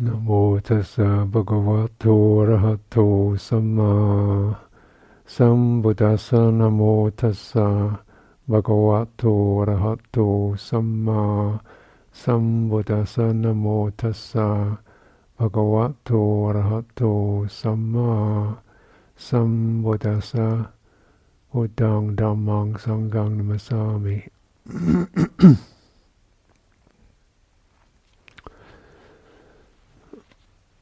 [0.00, 0.28] นะโม
[0.66, 2.04] ตัสสะภะคะวะโต
[2.38, 2.96] อะระหะโต
[3.46, 3.92] สัมมา
[5.34, 6.80] สัมพุทธัสสะนะโม
[7.20, 7.68] ตัสสะ
[8.50, 9.22] ภะคะวะโต
[9.58, 10.16] อะระหะโต
[10.66, 11.22] สัมมา
[12.22, 13.66] สัมพุทธัสสะนะโม
[14.00, 14.48] ตัสสะ
[15.36, 16.10] ภะคะวะโต
[16.46, 17.00] อะระหะโต
[17.58, 18.10] สัมมา
[19.26, 19.50] สัม
[19.84, 20.48] พุทธัสสะ
[21.50, 24.16] พุทธังธัมมังสังฆังนัมสสามิ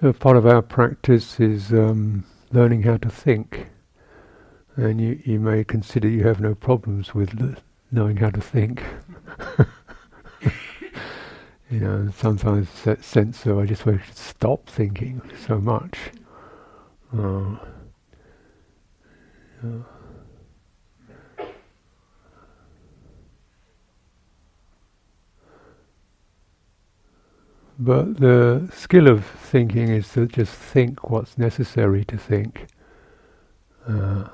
[0.00, 3.68] So part of our practice is um, learning how to think,
[4.74, 7.56] and you, you may consider you have no problems with l-
[7.92, 8.82] knowing how to think.
[11.70, 15.98] you know, sometimes that sense of I just wish to stop thinking so much.
[17.14, 17.56] Uh.
[27.82, 32.66] But the skill of thinking is to just think what's necessary to think,
[33.88, 34.28] uh,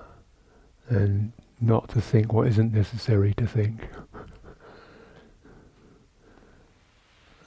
[0.89, 3.89] and not to think what isn't necessary to think.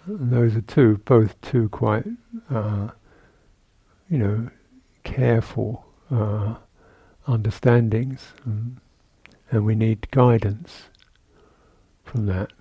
[0.09, 2.05] those are two, both two quite,
[2.49, 2.89] uh,
[4.09, 4.49] you know,
[5.03, 6.55] careful uh,
[7.27, 8.75] understandings, mm.
[9.51, 10.83] and we need guidance
[12.03, 12.51] from that.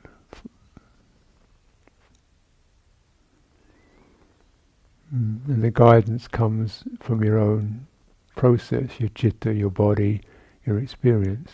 [5.14, 5.48] Mm.
[5.48, 7.86] And the guidance comes from your own
[8.36, 10.20] process, your chitta, your body,
[10.66, 11.50] your experience.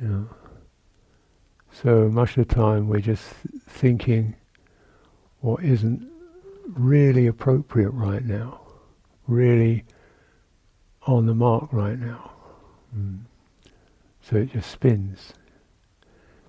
[0.00, 0.28] Know.
[1.72, 3.24] So much of the time we're just
[3.68, 4.34] thinking
[5.40, 6.08] what isn't
[6.66, 8.60] really appropriate right now,
[9.26, 9.84] really
[11.02, 12.32] on the mark right now.
[12.96, 13.20] Mm.
[14.20, 15.32] So it just spins.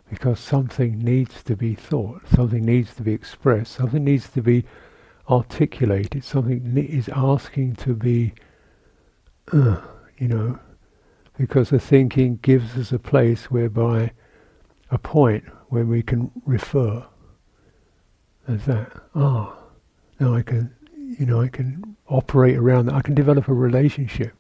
[0.10, 4.64] Because something needs to be thought, something needs to be expressed, something needs to be
[5.30, 8.34] articulated, something is asking to be,
[9.52, 9.82] uh,
[10.18, 10.60] you know,
[11.38, 14.12] because the thinking gives us a place whereby,
[14.90, 17.06] a point where we can refer
[18.48, 18.92] as that.
[19.16, 19.56] Ah,
[20.20, 20.74] now I can,
[21.20, 22.96] you know, I can operate around that.
[22.96, 24.34] I can develop a relationship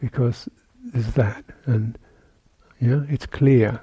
[0.00, 0.48] because
[0.82, 1.98] there's that, and
[2.80, 3.82] you know, it's clear,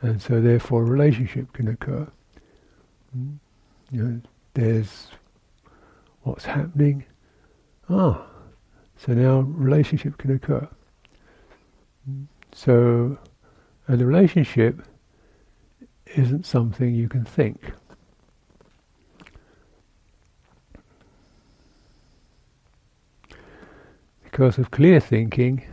[0.00, 2.10] and so therefore a relationship can occur.
[3.16, 3.38] Mm.
[3.90, 4.20] You know,
[4.54, 5.08] there's
[6.22, 7.04] what's happening.
[7.88, 8.26] Ah,
[8.96, 10.68] so now relationship can occur.
[12.52, 13.18] So,
[13.88, 14.82] and the relationship
[16.14, 17.72] isn't something you can think.
[24.24, 25.64] Because of clear thinking,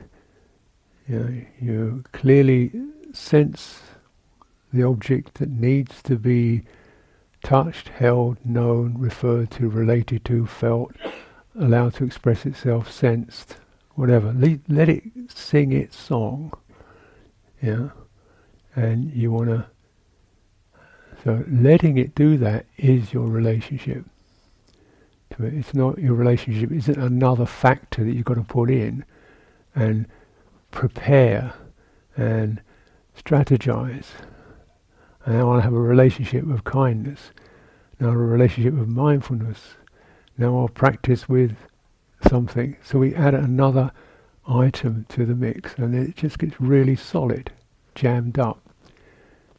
[1.08, 2.72] you, know, you clearly
[3.14, 3.82] sense
[4.72, 6.64] the object that needs to be
[7.44, 10.94] touched, held, known, referred to, related to, felt,
[11.60, 13.58] allowed to express itself, sensed,
[13.96, 14.34] whatever.
[14.34, 16.54] Le- let it sing its song.
[17.62, 17.90] Yeah,
[18.76, 19.66] and you want to.
[21.24, 24.06] So letting it do that is your relationship
[25.32, 25.54] to it.
[25.54, 26.72] It's not your relationship.
[26.72, 29.04] Isn't another factor that you've got to put in,
[29.76, 30.08] and
[30.72, 31.54] prepare,
[32.16, 32.62] and
[33.18, 34.06] strategize.
[35.30, 37.30] And I want have a relationship of kindness.
[38.00, 39.76] Now a relationship of mindfulness.
[40.40, 41.56] Now I'll practice with
[42.28, 42.76] something.
[42.84, 43.92] So we add another
[44.48, 47.52] item to the mix and it just gets really solid,
[47.94, 48.60] jammed up.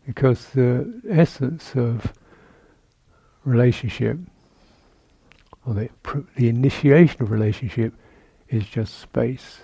[0.04, 2.14] Because the essence of
[3.44, 4.18] relationship,
[5.64, 7.94] or the, pr- the initiation of relationship,
[8.48, 9.60] is just space.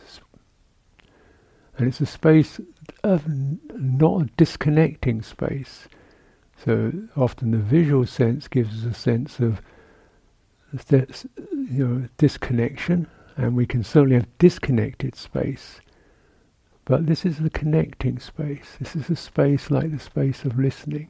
[1.76, 2.60] And it's a space
[3.02, 5.88] of n- not a disconnecting space.
[6.64, 9.60] So often the visual sense gives us a sense of
[10.90, 15.80] you know disconnection, and we can certainly have disconnected space.
[16.84, 18.76] But this is the connecting space.
[18.78, 21.08] This is a space like the space of listening.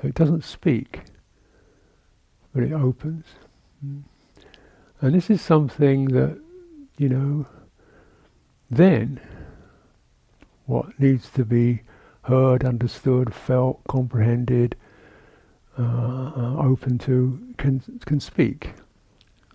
[0.00, 1.02] So it doesn't speak,
[2.52, 3.26] but it opens.
[5.00, 6.40] And this is something that,
[6.96, 7.46] you know,
[8.70, 9.20] then
[10.66, 11.82] what needs to be
[12.22, 14.76] heard, understood, felt, comprehended,
[15.78, 18.74] uh, open to, can can speak.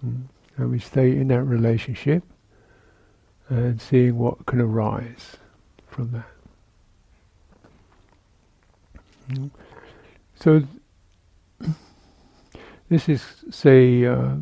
[0.05, 0.23] Mm.
[0.57, 2.23] And we stay in that relationship
[3.49, 5.37] and seeing what can arise
[5.87, 6.27] from that.
[9.29, 9.51] Mm.
[10.35, 10.63] So
[12.89, 14.35] this is, say, uh,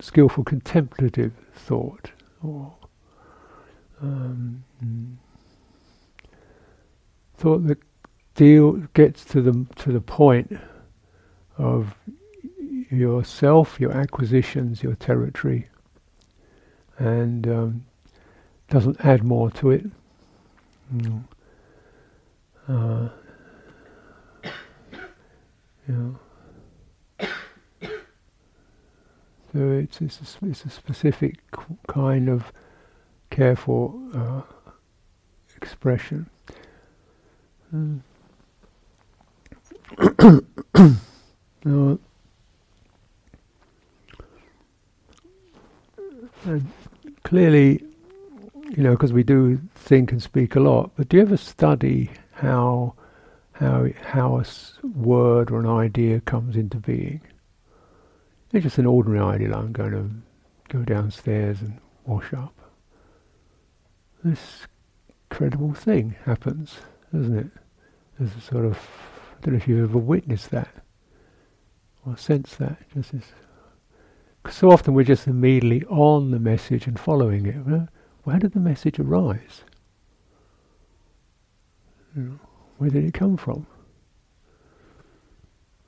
[0.00, 2.10] skillful contemplative thought,
[2.42, 2.74] or
[4.00, 4.64] um,
[7.36, 7.78] thought that
[8.34, 10.58] deal gets to the to the point
[11.58, 11.94] of
[12.90, 15.68] yourself, your acquisitions, your territory,
[16.98, 17.84] and um,
[18.68, 19.86] doesn't add more to it.
[20.94, 21.24] Mm.
[22.68, 23.08] Uh,
[25.92, 26.18] know.
[29.52, 31.38] So it's, it's, a, it's a specific
[31.86, 32.52] kind of
[33.28, 34.42] careful uh,
[35.56, 36.30] expression.
[37.72, 38.00] Now,
[46.44, 46.70] and
[47.22, 47.82] clearly,
[48.76, 52.10] you know, because we do think and speak a lot, but do you ever study
[52.32, 52.94] how
[53.52, 54.44] how how a
[54.86, 57.22] word or an idea comes into being?
[58.52, 60.10] It's just an ordinary idea like I'm going to
[60.76, 62.54] go downstairs and wash up.
[64.22, 64.66] This
[65.30, 66.76] incredible thing happens,
[67.14, 67.61] doesn't it?
[68.18, 70.68] There's a sort of, I don't know if you've ever witnessed that
[72.06, 72.78] or sensed that.
[72.94, 73.24] Just this,
[74.50, 77.64] so often we're just immediately on the message and following it.
[77.66, 77.88] Well,
[78.24, 79.62] where did the message arise?
[82.78, 83.66] Where did it come from?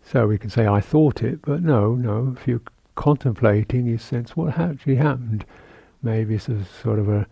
[0.02, 2.34] So we can say, I thought it, but no, no.
[2.38, 2.60] If you're
[2.94, 5.44] contemplating, you sense what actually happened.
[6.02, 7.26] Maybe it's a sort of a,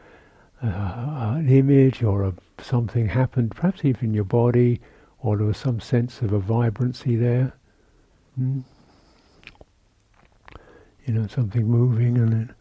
[0.60, 4.80] an image or a, something happened, perhaps even in your body,
[5.18, 7.52] or there was some sense of a vibrancy there.
[8.40, 8.64] Mm.
[11.06, 12.54] You know, something moving, and then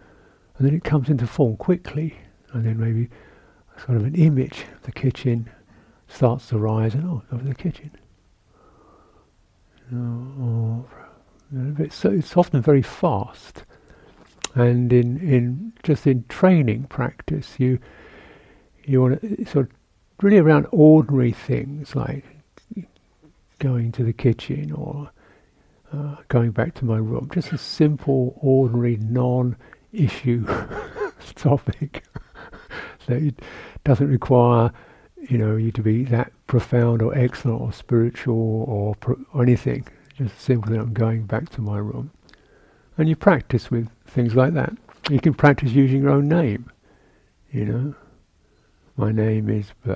[0.58, 2.18] and then it comes into form quickly,
[2.54, 3.10] and then maybe
[3.86, 5.50] sort of an image of the kitchen
[6.08, 7.92] starts to rise, and oh, over the kitchen
[9.94, 10.86] or
[11.80, 13.64] it's, it's often very fast.
[14.54, 17.80] And in, in just in training practice, you
[18.84, 19.76] you want to sort of
[20.22, 22.26] really around ordinary things like
[23.60, 25.12] going to the kitchen or
[25.94, 30.46] uh, going back to my room, just a simple, ordinary, non-issue
[31.36, 32.04] topic
[33.08, 33.34] that
[33.84, 34.72] doesn't require
[35.30, 39.88] you know you to be that profound or excellent or spiritual or, pro- or anything.
[40.18, 42.12] Just simply, I'm going back to my room.
[42.98, 44.74] And you practice with things like that.
[45.10, 46.70] You can practice using your own name.
[47.52, 47.96] You know,
[48.98, 49.96] my name is blah.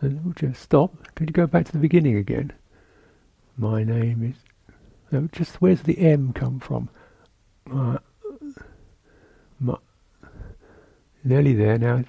[0.00, 1.14] And we'll just stop.
[1.14, 2.52] Could you go back to the beginning again?
[3.56, 4.36] My name is.
[5.12, 6.88] No, just where's the M come from?
[7.70, 7.98] Uh,
[9.58, 9.76] my,
[11.24, 12.04] nearly there now.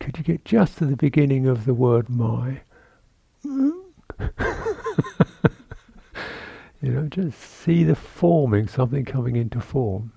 [0.00, 2.60] Could you get just to the beginning of the word my?
[3.44, 3.84] you
[6.82, 10.12] know, just see the forming, something coming into form.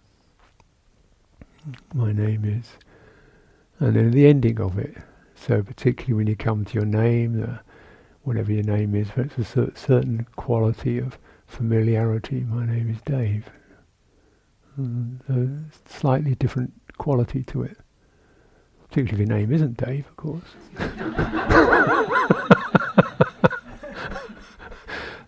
[1.94, 2.72] My name is.
[3.80, 4.96] And then the ending of it.
[5.36, 7.58] So, particularly when you come to your name, uh,
[8.24, 11.18] whatever your name is, but it's a cer- certain quality of
[11.48, 12.42] familiarity.
[12.42, 13.50] My name is Dave.
[15.30, 15.48] A
[15.88, 17.78] slightly different quality to it.
[18.90, 20.44] Particularly if your name isn't Dave, of course.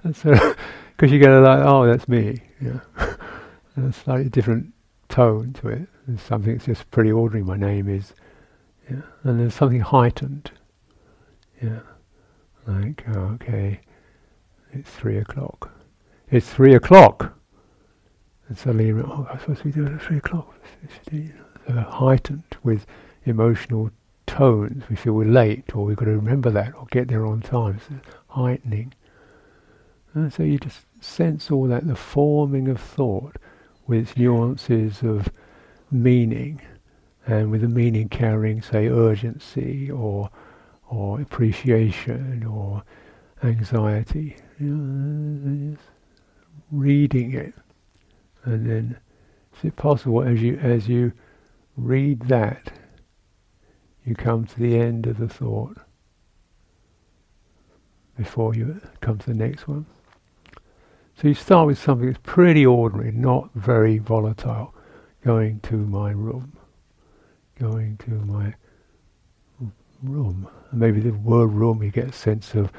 [0.03, 2.41] Because you get a like, oh, that's me.
[2.61, 2.79] Yeah.
[3.77, 4.73] a slightly different
[5.09, 5.87] tone to it.
[6.17, 7.43] Something that's just pretty ordinary.
[7.43, 8.13] My name is,
[8.89, 9.01] yeah.
[9.23, 10.51] And there's something heightened.
[11.61, 11.79] Yeah.
[12.67, 13.81] Like, oh, okay,
[14.71, 15.71] it's three o'clock.
[16.29, 17.33] It's three o'clock.
[18.47, 20.53] And suddenly, you remember, oh, I'm supposed to be doing it at three o'clock.
[20.83, 21.31] It's,
[21.67, 22.85] uh, heightened with
[23.25, 23.91] emotional
[24.27, 24.83] tones.
[24.89, 27.75] We feel we're late, or we've got to remember that, or get there on time.
[27.77, 28.93] It's heightening.
[30.13, 33.37] And so you just sense all that, the forming of thought
[33.87, 35.29] with its nuances of
[35.89, 36.61] meaning,
[37.31, 40.29] and with the meaning carrying, say, urgency or
[40.89, 42.83] or appreciation or
[43.41, 44.35] anxiety.
[44.59, 45.77] You know,
[46.71, 47.53] reading it,
[48.43, 48.97] and then
[49.55, 51.13] is it possible as you as you
[51.77, 52.73] read that
[54.05, 55.77] you come to the end of the thought
[58.17, 59.85] before you come to the next one.
[61.15, 64.73] So you start with something that's pretty ordinary, not very volatile.
[65.23, 66.57] Going to my room.
[67.61, 68.55] Going to my
[70.01, 70.47] room.
[70.71, 72.71] And maybe the word room, you get a sense of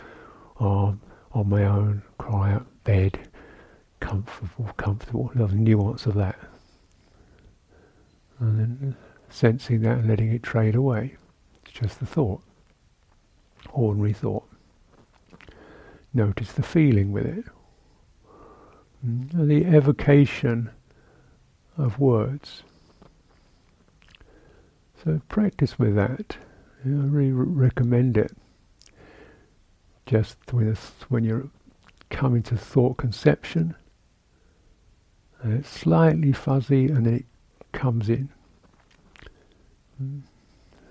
[0.58, 3.28] um, on my own, cry out, bed,
[4.00, 5.30] comfortable, comfortable.
[5.36, 6.36] A nuance of that.
[8.40, 8.96] And then
[9.30, 11.14] sensing that and letting it trade away.
[11.64, 12.42] It's just the thought.
[13.70, 14.48] Ordinary thought.
[16.12, 17.44] Notice the feeling with it.
[19.06, 20.70] Mm, the evocation
[21.78, 22.64] of words.
[25.02, 26.37] So practice with that.
[26.85, 28.32] You know, I really recommend it.
[30.06, 30.76] Just when,
[31.09, 31.49] when you're
[32.11, 33.75] coming to thought conception,
[35.42, 37.26] and it's slightly fuzzy, and then it
[37.73, 38.28] comes in.
[40.02, 40.23] Mm,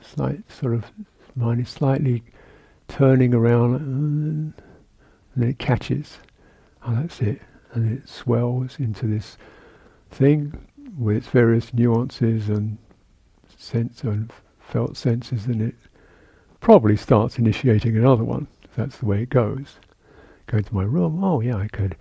[0.01, 0.91] slight sort of
[1.35, 2.23] mind is slightly
[2.87, 4.53] turning around, and
[5.35, 6.17] then it catches.
[6.85, 7.41] Oh, that's it
[7.73, 9.37] and it swells into this
[10.09, 12.77] thing with its various nuances and
[13.61, 15.75] sense and felt senses, and it
[16.59, 18.47] probably starts initiating another one.
[18.75, 19.77] That's the way it goes.
[20.47, 21.23] Go into my room.
[21.23, 21.95] Oh yeah, I could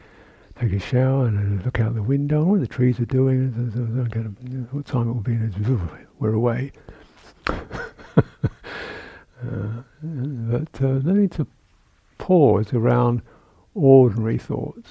[0.59, 2.45] take a shower and look out the window.
[2.45, 3.51] What the trees are doing.
[4.71, 5.39] What time it will be?
[6.19, 6.73] We're away.
[7.47, 7.55] uh,
[10.03, 11.47] but uh, no need to
[12.19, 13.23] pause around
[13.75, 14.91] ordinary thoughts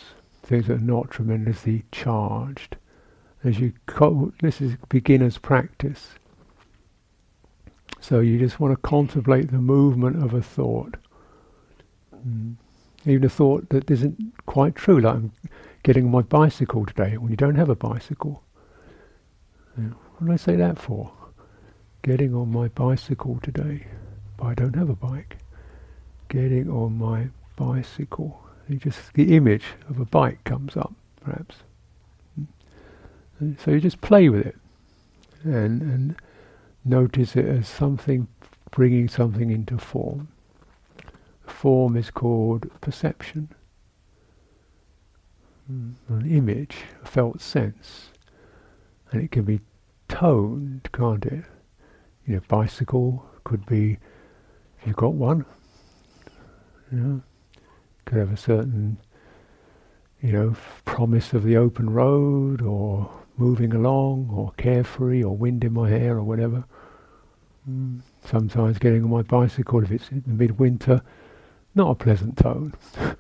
[0.49, 2.75] things that are not tremendously charged.
[3.43, 6.15] As you, co- this is beginner's practice.
[8.09, 10.95] So you just want to contemplate the movement of a thought.
[12.27, 12.55] Mm.
[13.05, 15.31] Even a thought that isn't quite true, like I'm
[15.83, 18.41] getting on my bicycle today, when you don't have a bicycle.
[19.75, 21.13] what do I say that for?
[22.01, 23.85] Getting on my bicycle today,
[24.37, 25.37] but I don't have a bike.
[26.29, 28.41] Getting on my bicycle.
[28.67, 31.57] You just the image of a bike comes up, perhaps.
[33.39, 34.57] And so you just play with it,
[35.43, 36.15] and and
[36.83, 38.27] notice it as something
[38.71, 40.27] bringing something into form.
[41.45, 43.49] form is called perception.
[45.71, 45.93] Mm.
[46.07, 48.09] An image, a felt sense,
[49.11, 49.61] and it can be
[50.07, 51.45] toned, can't it?
[52.25, 53.97] You know, bicycle could be
[54.79, 55.45] if you've got one.
[56.91, 57.21] You know,
[58.05, 58.97] could have a certain,
[60.21, 60.55] you know,
[60.85, 66.17] promise of the open road or moving along or carefree or wind in my hair
[66.17, 66.63] or whatever.
[67.69, 68.01] Mm.
[68.25, 71.01] Sometimes getting on my bicycle if it's in the midwinter,
[71.75, 72.73] not a pleasant tone.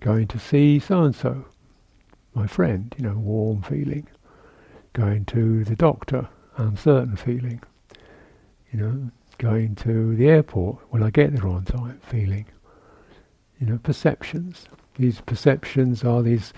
[0.00, 1.46] going to see so and so,
[2.34, 4.06] my friend, you know, warm feeling.
[4.92, 7.62] Going to the doctor, uncertain feeling.
[8.70, 12.46] You know, going to the airport, will I get there on time feeling
[13.62, 14.66] you know, perceptions.
[14.96, 16.52] These perceptions are these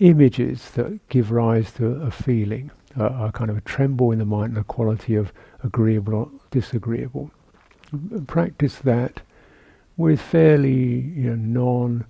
[0.00, 4.24] images that give rise to a feeling, a, a kind of a tremble in the
[4.24, 7.30] mind, and a quality of agreeable or disagreeable.
[8.26, 9.20] Practice that
[9.96, 12.04] with fairly you know,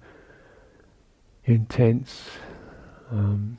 [1.46, 2.30] non-intense
[3.10, 3.58] um,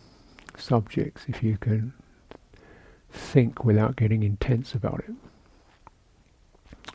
[0.57, 1.93] subjects, if you can
[3.11, 5.13] think without getting intense about it.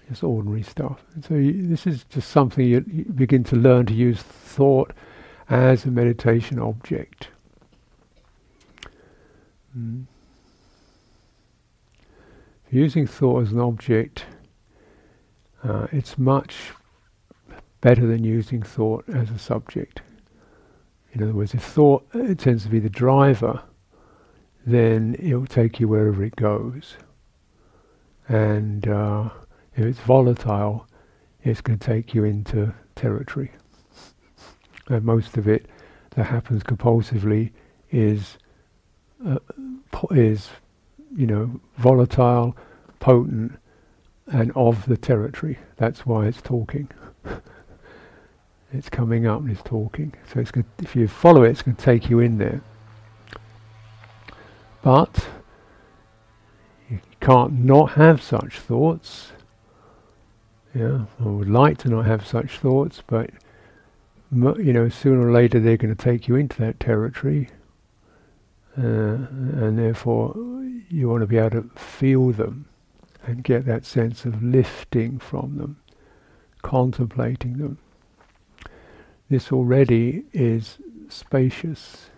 [0.09, 1.05] It's ordinary stuff.
[1.15, 1.35] And so
[1.69, 4.93] this is just something you, you begin to learn to use thought
[5.49, 7.29] as a meditation object.
[9.77, 10.07] Mm.
[12.71, 14.25] Using thought as an object,
[15.63, 16.73] uh, it's much
[17.81, 20.01] better than using thought as a subject.
[21.13, 23.63] In other words, if thought uh, tends to be the driver,
[24.67, 26.97] then it'll take you wherever it goes.
[28.29, 29.31] And uh,
[29.77, 30.89] if it's volatile,
[31.45, 33.53] it's going to take you into territory.
[34.89, 35.67] And most of it
[36.11, 37.53] that happens compulsively
[37.91, 38.39] is
[39.25, 39.39] uh,
[40.11, 40.51] is
[41.17, 42.57] you know volatile,
[43.01, 43.59] potent,
[44.27, 45.59] and of the territory.
[45.77, 46.91] That's why it's talking.
[48.73, 50.15] it's coming up and it's talking.
[50.33, 52.61] So it's going if you follow it, it's going to take you in there.
[54.83, 55.29] But
[56.89, 59.33] you can't not have such thoughts
[60.77, 63.31] yeah, I would like to not have such thoughts, but
[64.33, 67.49] you know, sooner or later they're going to take you into that territory,
[68.77, 70.35] uh, and therefore
[70.89, 72.67] you want to be able to feel them
[73.25, 75.77] and get that sense of lifting from them,
[76.63, 77.79] contemplating them.
[79.29, 80.79] This already is
[81.09, 82.11] spacious.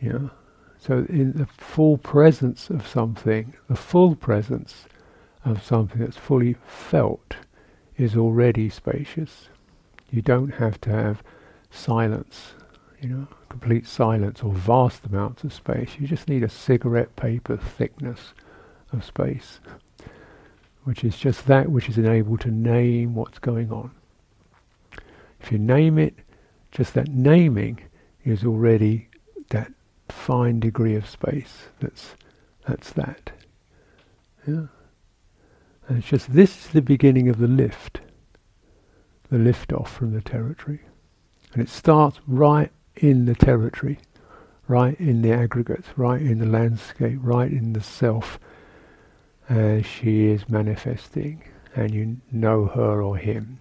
[0.00, 0.28] Yeah.
[0.78, 4.86] So in the full presence of something, the full presence
[5.44, 7.36] of something that's fully felt
[7.96, 9.48] is already spacious.
[10.12, 11.22] You don't have to have
[11.70, 12.52] silence,
[13.00, 15.96] you know, complete silence or vast amounts of space.
[15.98, 18.34] You just need a cigarette paper thickness
[18.92, 19.58] of space,
[20.84, 23.90] which is just that which is enabled to name what's going on.
[25.40, 26.14] If you name it,
[26.70, 27.80] just that naming
[28.22, 29.08] is already
[29.48, 29.72] that
[30.10, 31.68] fine degree of space.
[31.80, 32.14] That's
[32.68, 33.32] that's that.
[34.46, 34.66] Yeah.
[35.88, 38.01] And it's just this is the beginning of the lift,
[39.32, 40.80] the lift off from the territory.
[41.54, 43.98] And it starts right in the territory,
[44.68, 48.38] right in the aggregates, right in the landscape, right in the self
[49.48, 51.42] as she is manifesting,
[51.74, 53.58] and you know her or him,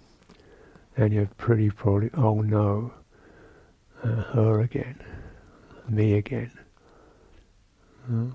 [0.97, 2.93] and you're pretty probably, oh no,
[4.03, 5.01] uh, her again,
[5.87, 6.51] me again.
[8.11, 8.25] Uh,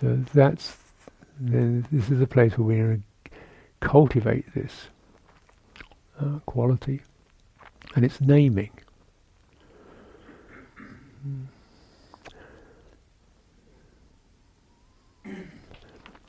[0.00, 0.78] so that's
[1.38, 3.02] then this is a place where we
[3.80, 4.88] cultivate this
[6.20, 7.00] uh, quality,
[7.94, 8.70] and it's naming.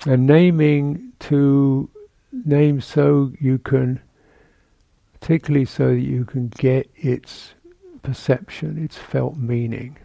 [0.07, 1.89] And naming to
[2.31, 4.01] name so you can,
[5.19, 7.55] particularly so that you can get its
[8.03, 9.97] perception, its felt meaning.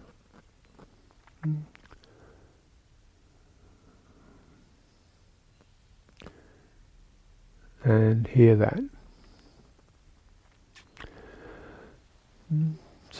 [7.85, 8.81] And hear that.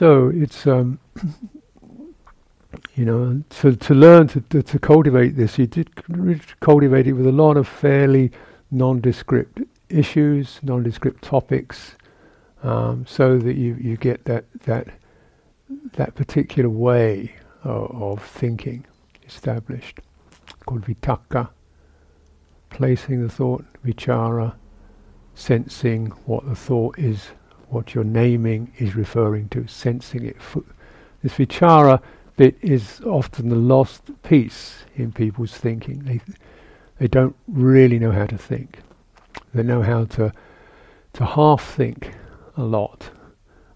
[0.01, 0.99] So it's um,
[2.95, 5.59] you know to to learn to, to, to cultivate this.
[5.59, 5.91] You did
[6.61, 8.33] cultivate it with a lot of fairly
[8.71, 11.97] nondescript issues, nondescript topics,
[12.63, 14.89] um, so that you you get that that
[15.93, 18.87] that particular way of, of thinking
[19.29, 20.01] established,
[20.65, 21.51] called vitakka,
[22.71, 24.55] placing the thought, vichara,
[25.35, 27.33] sensing what the thought is
[27.71, 30.37] what you're naming is referring to, sensing it.
[31.23, 32.03] This vichara
[32.37, 36.01] bit is often the lost piece in people's thinking.
[36.01, 36.21] They
[36.99, 38.81] they don't really know how to think.
[39.55, 40.33] They know how to
[41.15, 42.15] to half think
[42.57, 43.11] a lot.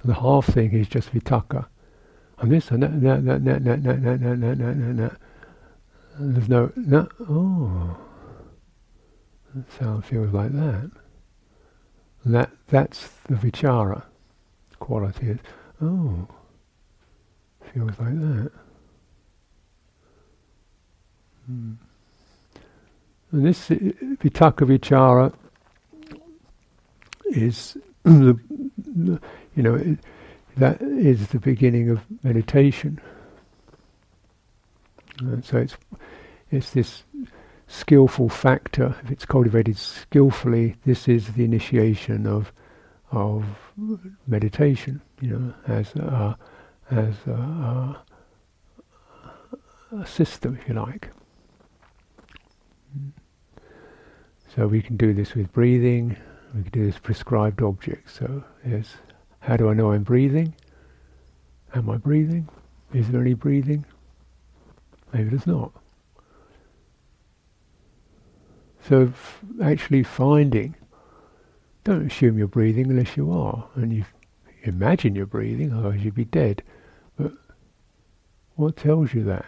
[0.02, 1.66] And the half thing is just vitakka.
[2.38, 4.98] And this and that and that that that and that and that and that and
[4.98, 5.16] that
[6.16, 7.96] and there's no no oh
[9.54, 10.90] that sound feels like that.
[12.24, 14.02] And that that's the vichara
[14.78, 15.38] quality.
[15.82, 16.26] Oh,
[17.72, 18.50] feels like that.
[21.46, 21.72] Hmm.
[23.32, 25.34] And this uh, vitakka vichara
[27.26, 28.38] is the,
[29.56, 29.98] you know, it,
[30.56, 33.00] that is the beginning of meditation.
[35.42, 35.76] So it's
[36.50, 37.02] it's this
[37.74, 42.52] skillful factor, if it's cultivated skillfully, this is the initiation of
[43.10, 43.44] of
[44.26, 45.00] meditation.
[45.20, 46.36] You know, as a,
[46.90, 47.96] as a,
[49.92, 51.10] a system, if you like.
[54.54, 56.16] So we can do this with breathing.
[56.54, 58.12] We can do this prescribed objects.
[58.12, 58.96] So yes,
[59.40, 60.54] how do I know I'm breathing?
[61.74, 62.48] Am I breathing?
[62.92, 63.84] Is there any breathing?
[65.12, 65.72] Maybe there's not.
[68.88, 70.74] So f- actually finding,
[71.84, 74.04] don't assume you're breathing unless you are, and you
[74.62, 76.62] imagine you're breathing, otherwise you'd be dead.
[77.16, 77.32] But
[78.56, 79.46] what tells you that?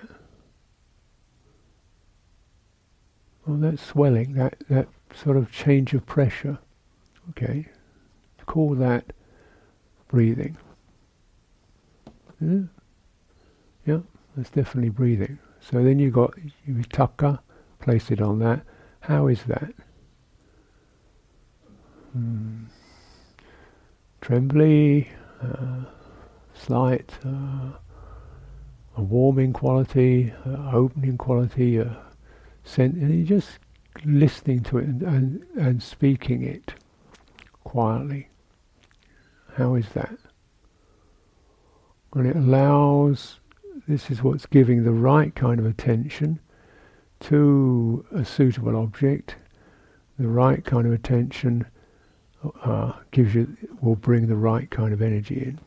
[3.47, 6.59] Well, that swelling, that, that sort of change of pressure.
[7.31, 7.67] Okay,
[8.47, 9.13] call that
[10.09, 10.57] breathing.
[12.41, 12.61] Yeah,
[13.85, 13.99] yeah
[14.37, 15.39] that's definitely breathing.
[15.61, 16.35] So then you got
[16.69, 17.41] vitakka,
[17.81, 18.63] place it on that.
[19.07, 19.73] How is that?
[22.13, 22.65] Hmm.
[24.21, 25.09] Trembly,
[25.41, 25.85] uh,
[26.53, 27.71] slight, uh,
[28.97, 31.85] a warming quality, uh, opening quality, uh,
[32.65, 33.61] sen- and you're just
[34.05, 36.75] listening to it and, and, and speaking it
[37.63, 38.29] quietly.
[39.55, 40.19] How is that?
[42.11, 43.39] When it allows,
[43.87, 46.41] this is what's giving the right kind of attention
[47.21, 49.37] to a suitable object,
[50.19, 51.67] the right kind of attention
[52.63, 55.59] uh, gives you will bring the right kind of energy in.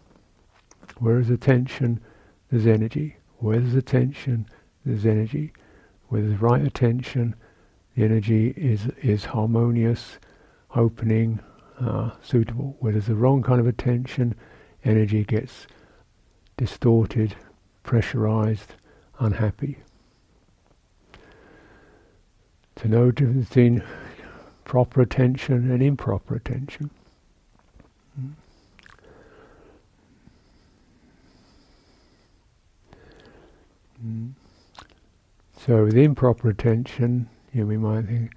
[0.98, 2.00] Where there's attention,
[2.52, 3.18] there's energy.
[3.38, 4.48] Where there's attention,
[4.86, 5.54] there's energy.
[6.08, 7.36] Where there's right attention,
[7.96, 10.20] the energy is is harmonious,
[10.76, 11.40] opening,
[11.80, 12.76] uh, suitable.
[12.80, 14.36] Where there's the wrong kind of attention,
[14.84, 15.68] energy gets
[16.58, 17.36] distorted,
[17.84, 18.76] pressurized,
[19.20, 19.80] unhappy
[22.82, 23.84] to know difference between
[24.64, 26.90] proper attention and improper attention.
[34.06, 34.32] Mm.
[35.58, 38.32] So with improper attention, you know, we might think,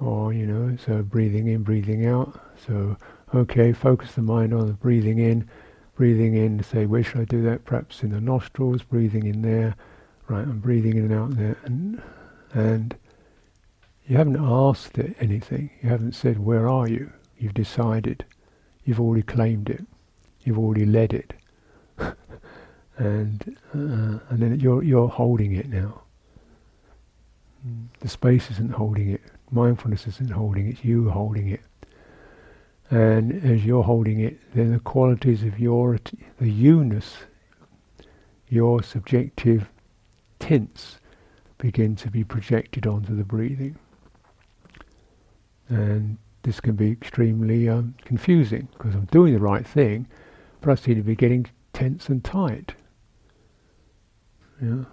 [0.00, 2.40] oh, you know, so breathing in, breathing out.
[2.66, 2.96] So,
[3.34, 5.48] okay, focus the mind on the breathing in,
[5.96, 7.64] breathing in, say, where should I do that?
[7.64, 9.76] Perhaps in the nostrils, breathing in there,
[10.28, 11.58] right, I'm breathing in and out there.
[11.64, 12.02] And,
[12.54, 12.96] and
[14.12, 15.70] you haven't asked it anything.
[15.82, 17.10] You haven't said, where are you?
[17.38, 18.26] You've decided.
[18.84, 19.86] You've already claimed it.
[20.42, 21.32] You've already led it.
[22.98, 26.02] and uh, and then you're you're holding it now.
[28.00, 29.22] The space isn't holding it.
[29.50, 30.70] Mindfulness isn't holding it.
[30.72, 31.62] It's you holding it.
[32.90, 35.98] And as you're holding it, then the qualities of your
[36.38, 37.16] the you-ness,
[38.50, 39.70] your subjective
[40.38, 40.98] tints,
[41.56, 43.78] begin to be projected onto the breathing.
[45.72, 50.06] And this can be extremely um, confusing because I'm doing the right thing,
[50.60, 52.74] but I seem to be getting tense and tight.
[54.60, 54.84] Yeah.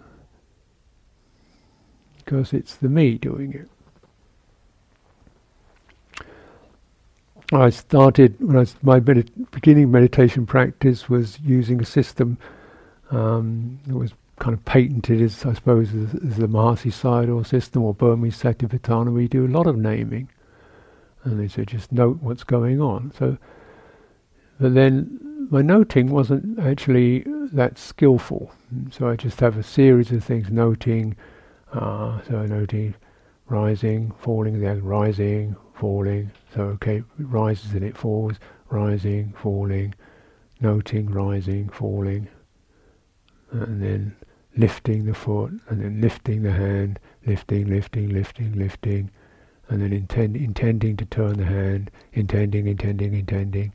[2.17, 3.67] Because it's the me doing it.
[7.51, 12.37] I started when I my beginning meditation practice was using a system
[13.11, 17.83] um, that was kind of patented as I suppose as, as the Mahasi Sayadaw system
[17.83, 19.11] or Burmese Satipatthana.
[19.11, 20.29] We do a lot of naming
[21.23, 23.11] and they said just note what's going on.
[23.17, 23.37] So,
[24.59, 28.51] but then my noting wasn't actually that skillful.
[28.91, 31.15] So I just have a series of things noting.
[31.71, 32.95] Uh, so noting
[33.49, 36.31] rising, falling, then rising, falling.
[36.53, 38.35] So okay, it rises and it falls,
[38.69, 39.95] rising, falling,
[40.61, 42.27] noting, rising, falling,
[43.51, 44.15] and then
[44.55, 49.09] lifting the foot, and then lifting the hand, lifting, lifting, lifting, lifting,
[49.69, 53.71] and then intend, intending to turn the hand, intending, intending, intending,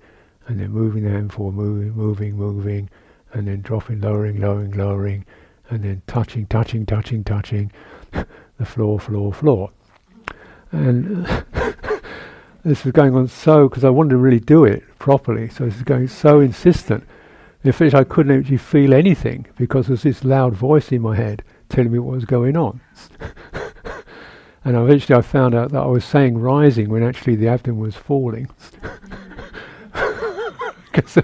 [0.47, 2.91] and then moving the hand forward, moving, moving, moving,
[3.33, 5.25] and then dropping, lowering, lowering, lowering,
[5.71, 7.71] and then touching, touching, touching, touching,
[8.13, 9.71] the floor, floor, floor.
[10.73, 11.27] And
[12.65, 15.77] this was going on so, because I wanted to really do it properly, so this
[15.77, 17.05] is going so insistent.
[17.63, 21.17] In fact, I couldn't actually feel anything because there was this loud voice in my
[21.17, 22.81] head telling me what was going on.
[24.65, 27.97] And eventually I found out that I was saying rising when actually the abdomen was
[27.97, 28.49] falling.
[31.07, 31.23] so,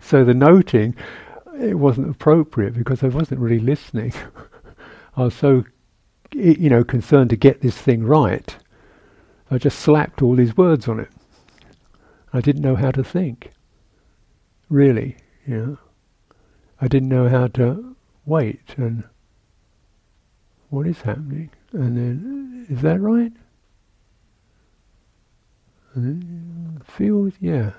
[0.00, 0.94] so the noting,
[1.58, 4.12] it wasn't appropriate because I wasn't really listening.
[5.16, 5.64] I was so,
[6.32, 8.56] you know, concerned to get this thing right.
[9.50, 11.08] I just slapped all these words on it.
[12.32, 13.52] I didn't know how to think.
[14.68, 15.78] Really, you know.
[16.80, 17.94] I didn't know how to
[18.24, 19.04] wait and
[20.70, 21.50] what is happening.
[21.72, 23.32] And then, is that right?
[26.84, 27.72] Feels, yeah,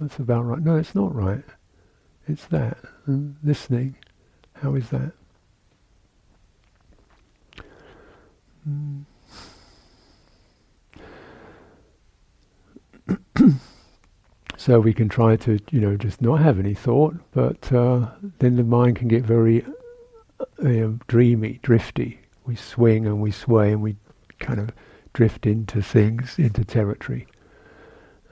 [0.00, 0.60] that's about right.
[0.60, 1.44] No, it's not right.
[2.26, 2.78] It's that.
[3.06, 3.96] And listening,
[4.54, 5.12] how is that?
[8.68, 9.04] Mm.
[14.56, 18.08] so we can try to, you know, just not have any thought, but uh,
[18.38, 19.64] then the mind can get very
[20.64, 23.94] uh, dreamy, drifty, we swing and we sway and we
[24.40, 24.70] kind of
[25.12, 27.26] drift into things, into territory.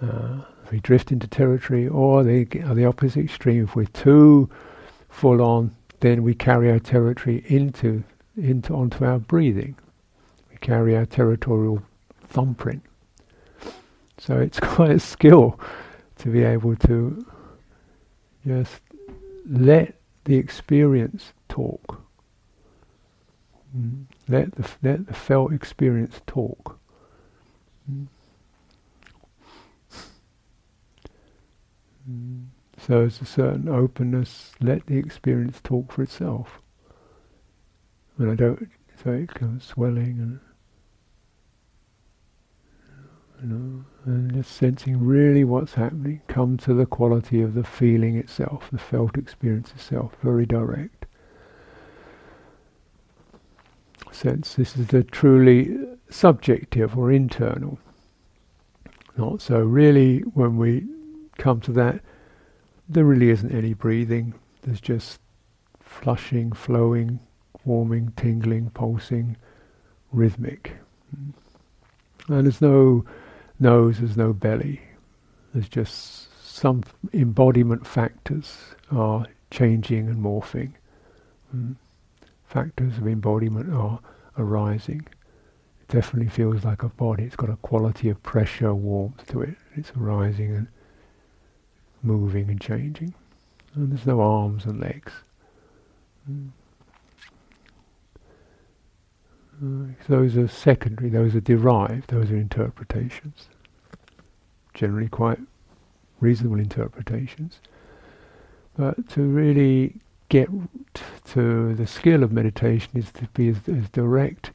[0.01, 0.41] Uh,
[0.73, 4.49] we drift into territory, or the, the opposite extreme, if we're too
[5.11, 8.03] full on, then we carry our territory into
[8.37, 9.77] into onto our breathing.
[10.51, 11.83] We carry our territorial
[12.29, 12.83] thumbprint.
[14.19, 15.61] So it's quite a skill
[16.19, 17.27] to be able to
[18.47, 18.81] just
[19.47, 22.06] let the experience talk.
[23.75, 24.05] Mm.
[24.29, 26.79] Let the let the felt experience talk.
[27.91, 28.07] Mm.
[32.09, 32.47] Mm.
[32.79, 34.53] So there's a certain openness.
[34.61, 36.61] Let the experience talk for itself.
[38.17, 38.69] When I don't,
[39.03, 40.41] so it comes swelling and
[43.43, 46.23] you know, and just sensing really what's happening.
[46.27, 50.96] Come to the quality of the feeling itself, the felt experience itself, very direct
[54.17, 54.55] sense.
[54.55, 55.79] This is the truly
[56.11, 57.79] subjective or internal.
[59.17, 60.87] Not so really when we
[61.39, 62.01] come to that,
[62.89, 64.35] there really isn't any breathing.
[64.63, 65.21] There's just
[65.81, 67.21] flushing, flowing,
[67.65, 69.37] warming, tingling, pulsing,
[70.13, 70.77] rhythmic.
[72.29, 73.05] And there's no
[73.59, 74.81] nose, there's no belly.
[75.55, 78.59] There's just some embodiment factors
[78.91, 80.73] are changing and morphing.
[81.55, 81.77] Mm
[82.57, 84.01] factors of embodiment are
[84.39, 85.07] arising.
[85.83, 87.25] It definitely feels like a body.
[87.25, 89.57] It's got a quality of pressure, warmth to it.
[89.75, 90.67] It's arising and
[92.03, 93.13] moving and changing.
[93.75, 95.13] And there's no arms and legs.
[96.31, 96.49] Mm.
[99.63, 103.51] Uh, those are secondary, those are derived, those are interpretations.
[104.73, 105.41] Generally quite
[106.21, 107.61] reasonable interpretations.
[108.79, 110.49] But to really get
[111.25, 114.53] to the skill of meditation is to be as, as direct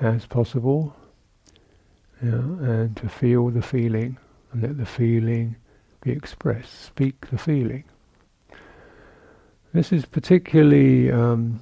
[0.00, 0.96] as possible
[2.22, 4.16] yeah, and to feel the feeling
[4.52, 5.56] and let the feeling
[6.00, 6.80] be expressed.
[6.82, 7.84] Speak the feeling.
[9.72, 11.60] This is particularly um,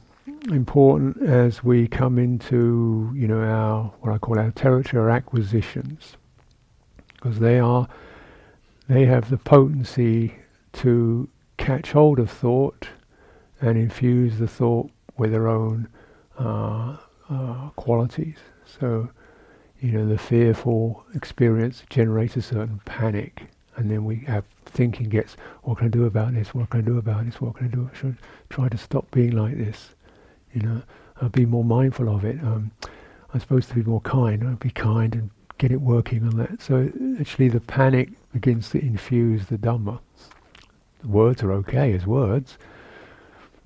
[0.50, 6.16] important as we come into, you know, our what I call our territory acquisitions,
[7.14, 7.88] because they are,
[8.88, 10.36] they have the potency
[10.74, 12.88] to catch hold of thought
[13.60, 15.88] and infuse the thought with their own
[16.38, 16.96] uh,
[17.30, 18.36] uh, qualities.
[18.64, 19.08] So,
[19.80, 23.44] you know, the fearful experience generates a certain panic,
[23.76, 26.54] and then we have thinking gets, what can I do about this?
[26.54, 27.40] What can I do about this?
[27.40, 27.90] What can I do?
[27.92, 28.16] I should
[28.50, 29.94] try to stop being like this.
[30.52, 30.82] You know,
[31.20, 32.38] I'll be more mindful of it.
[32.42, 32.70] Um,
[33.32, 34.44] I'm supposed to be more kind.
[34.44, 36.60] I'll be kind and get it working on that.
[36.60, 36.90] So
[37.20, 40.00] actually, the panic begins to infuse the Dhamma.
[41.00, 42.58] The words are okay as words,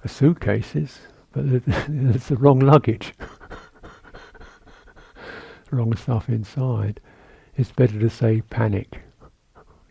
[0.09, 1.01] suitcases,
[1.33, 3.15] but it's the wrong luggage.
[5.71, 7.01] wrong stuff inside.
[7.57, 9.03] It's better to say panic,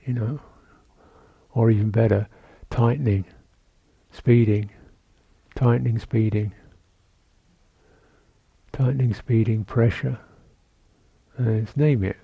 [0.05, 0.39] you know,
[1.53, 2.27] or even better,
[2.69, 3.25] tightening,
[4.11, 4.69] speeding,
[5.55, 6.53] tightening, speeding,
[8.71, 10.19] tightening, speeding, pressure.
[11.37, 12.17] Uh, name it.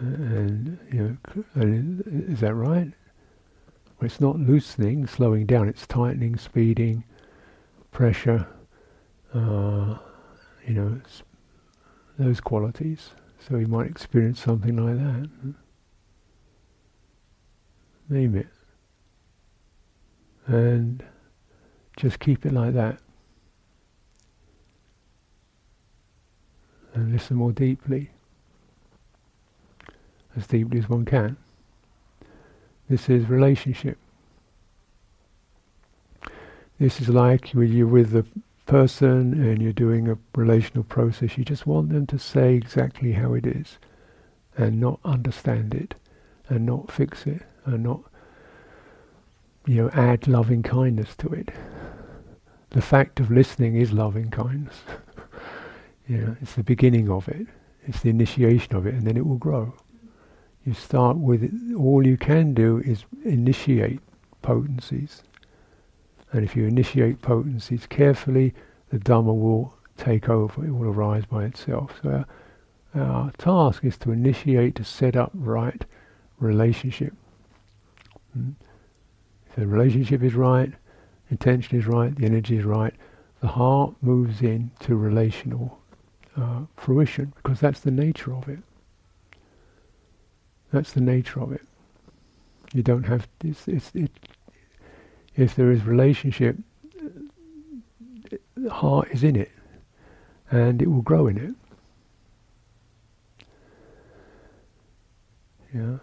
[0.00, 1.18] Uh, and you
[1.56, 2.92] know, is that right?
[4.00, 5.68] It's not loosening, slowing down.
[5.68, 7.04] It's tightening, speeding,
[7.90, 8.46] pressure.
[9.32, 9.96] Uh,
[10.66, 11.00] you know,
[12.18, 13.10] those qualities.
[13.38, 15.54] So you might experience something like that.
[18.08, 18.48] Name it.
[20.46, 21.02] And
[21.96, 22.98] just keep it like that.
[26.92, 28.10] And listen more deeply.
[30.36, 31.36] As deeply as one can.
[32.88, 33.98] This is relationship.
[36.78, 38.26] This is like when you're with the
[38.66, 43.34] person and you're doing a relational process, you just want them to say exactly how
[43.34, 43.78] it is
[44.56, 45.94] and not understand it
[46.48, 48.00] and not fix it and not
[49.66, 51.50] you know add loving kindness to it.
[52.70, 54.82] The fact of listening is loving kindness.
[56.08, 57.46] you know, it's the beginning of it.
[57.86, 59.74] It's the initiation of it and then it will grow.
[60.64, 64.00] You start with it, all you can do is initiate
[64.42, 65.22] potencies
[66.34, 68.54] and if you initiate potencies carefully,
[68.90, 72.00] the Dhamma will take over, it will arise by itself.
[72.02, 72.24] So
[72.92, 75.84] our, our task is to initiate, to set up right
[76.40, 77.14] relationship.
[78.36, 78.54] Mm?
[79.48, 80.72] If the relationship is right,
[81.30, 82.94] intention is right, the energy is right,
[83.40, 85.78] the heart moves in to relational
[86.36, 88.58] uh, fruition because that's the nature of it.
[90.74, 91.62] That's the nature of it.
[92.72, 94.10] You don't have it's, it's, it
[95.36, 96.56] if there is relationship,
[98.56, 99.52] the heart is in it,
[100.50, 101.54] and it will grow in it.
[105.72, 105.98] Yeah,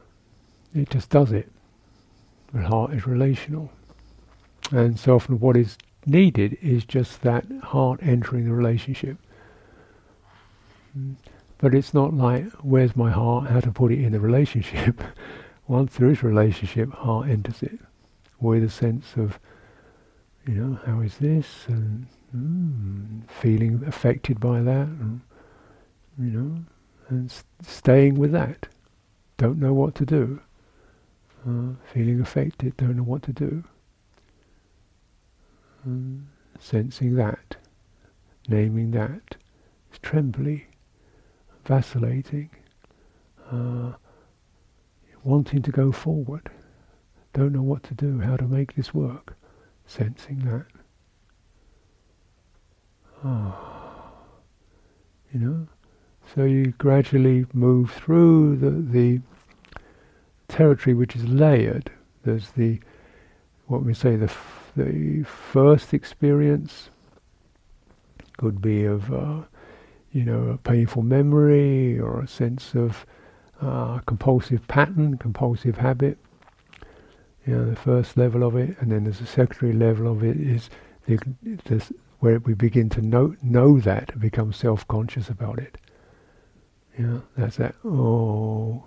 [0.73, 1.51] it just does it.
[2.53, 3.73] The heart is relational,
[4.71, 9.17] and so often what is needed is just that heart entering the relationship.
[10.93, 11.15] Hmm.
[11.61, 15.01] But it's not like, where's my heart, how to put it in the relationship.
[15.67, 17.79] Once there is relationship, heart enters it
[18.39, 19.39] with a sense of,
[20.47, 25.21] you know, how is this, and mm, feeling affected by that, and,
[26.17, 26.65] you know,
[27.09, 28.67] and st- staying with that.
[29.37, 30.41] Don't know what to do.
[31.47, 33.63] Uh, feeling affected, don't know what to do.
[35.87, 36.23] Mm,
[36.59, 37.55] sensing that,
[38.47, 39.35] naming that,
[39.89, 40.67] it's trembly,
[41.65, 42.49] vacillating,
[43.51, 43.93] uh,
[45.23, 46.49] wanting to go forward.
[47.33, 49.35] Don't know what to do, how to make this work.
[49.85, 50.65] Sensing that.
[53.23, 54.11] Ah.
[55.33, 55.67] You know?
[56.33, 59.21] So you gradually move through the, the
[60.47, 61.91] territory which is layered.
[62.23, 62.79] There's the,
[63.67, 66.89] what we say, the, f- the first experience
[68.37, 69.41] could be of, uh,
[70.11, 73.05] you know, a painful memory or a sense of
[73.61, 76.17] uh, compulsive pattern, compulsive habit
[77.45, 80.37] you know, the first level of it, and then there's a secondary level of it
[80.37, 80.69] is
[81.07, 81.17] the,
[82.19, 85.77] where we begin to know know that and become self-conscious about it.
[86.97, 87.75] You know, that's that.
[87.83, 88.83] Oh,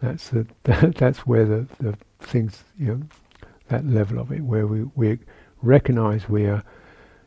[0.00, 3.02] that's the that, that's where the the things you know
[3.68, 5.18] that level of it where we we
[5.60, 6.64] recognize we are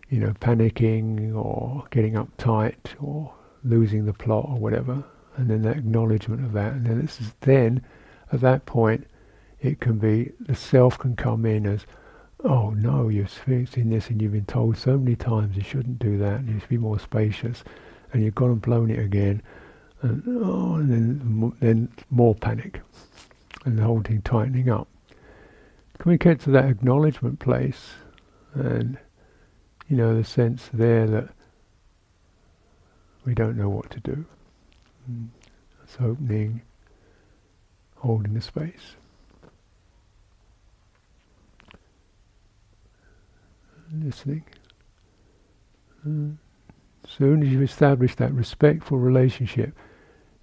[0.09, 5.03] you know, panicking or getting uptight or losing the plot or whatever,
[5.37, 7.83] and then that acknowledgement of that, and then it's then
[8.31, 9.05] at that point
[9.59, 11.85] it can be the self can come in as,
[12.43, 16.17] oh no, you're experiencing this and you've been told so many times you shouldn't do
[16.17, 17.63] that, you should be more spacious,
[18.13, 19.41] and you've gone and blown it again,
[20.01, 22.81] and oh, and then then more panic,
[23.65, 24.87] and the whole thing tightening up.
[25.97, 27.93] Can we get to that acknowledgement place,
[28.53, 28.99] and
[29.87, 31.29] you know the sense there that
[33.25, 34.25] we don't know what to do.
[35.09, 35.27] Mm.
[35.83, 36.61] It's opening,
[37.97, 38.95] holding the space.
[43.93, 44.43] Listening.
[46.07, 46.37] Mm.
[47.07, 49.75] Soon as you establish that respectful relationship,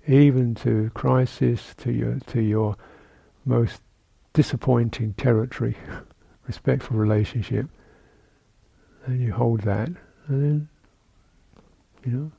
[0.07, 2.77] even to crisis, to your to your
[3.45, 3.83] most
[4.33, 5.77] disappointing territory,
[6.47, 7.67] respectful relationship,
[9.07, 9.89] and you hold that,
[10.29, 10.69] and then
[12.05, 12.33] you know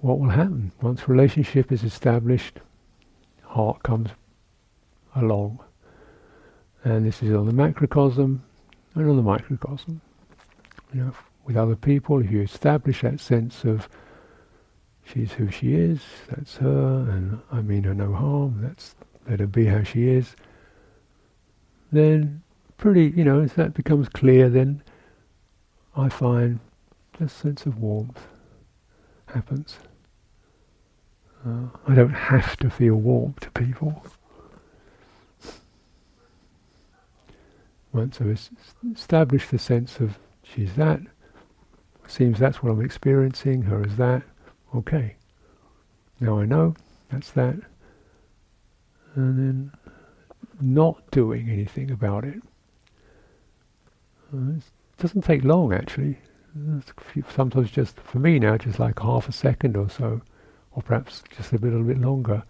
[0.00, 2.60] what will happen once relationship is established?
[3.42, 4.10] Heart comes
[5.14, 5.60] along,
[6.82, 8.42] and this is on the macrocosm
[8.94, 10.00] and on the microcosm.
[10.92, 11.12] You know,
[11.44, 13.88] with other people, if you establish that sense of
[15.04, 18.94] she's who she is, that's her, and I mean her no harm, that's
[19.28, 20.36] let her be how she is,
[21.92, 22.42] then
[22.76, 24.82] pretty, you know, as that becomes clear, then
[25.96, 26.60] I find
[27.20, 28.26] a sense of warmth
[29.26, 29.78] happens.
[31.46, 34.04] Uh, I don't have to feel warm to people.
[37.92, 38.50] Once I've
[38.92, 41.00] established the sense of she's that,
[42.06, 44.22] seems that's what I'm experiencing, her as that,
[44.74, 45.16] okay.
[46.20, 46.74] Now I know
[47.10, 47.56] that's that.
[49.14, 49.72] And then
[50.60, 52.42] not doing anything about it.
[54.34, 54.62] It
[54.98, 56.18] doesn't take long actually
[57.30, 60.22] sometimes just for me now, just like half a second or so,
[60.72, 62.42] or perhaps just a little bit longer.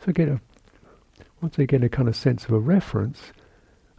[0.00, 0.40] So I get a
[1.40, 3.32] once I get a kind of sense of a reference,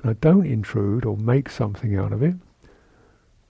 [0.02, 2.36] and I don't intrude or make something out of it,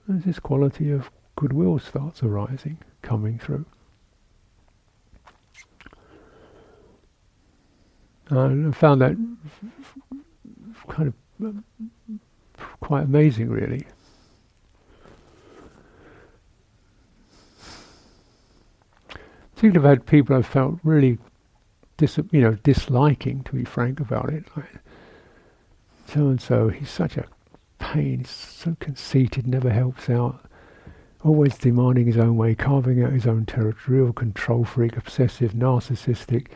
[0.06, 3.64] there's this quality of goodwill starts arising, coming through.
[8.28, 9.16] And I found that
[10.88, 11.08] kind
[11.40, 11.54] of
[12.80, 13.86] quite amazing, really.
[19.54, 21.18] Particularly I've had people I've felt really,
[21.96, 24.44] dis- you know, disliking, to be frank about it.
[24.54, 24.66] Like,
[26.06, 27.24] so and so, he's such a
[27.78, 30.44] pain, he's so conceited, never helps out,
[31.24, 36.48] always demanding his own way, carving out his own territory, real control freak, obsessive, narcissistic,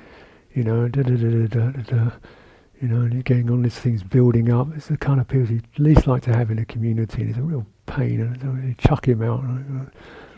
[0.54, 2.11] you know, da da da da da da.
[2.80, 4.68] You know, and getting on these things building up.
[4.74, 7.38] It's the kind of people you least like to have in a community, and it's
[7.38, 9.42] a real pain, and you chuck him out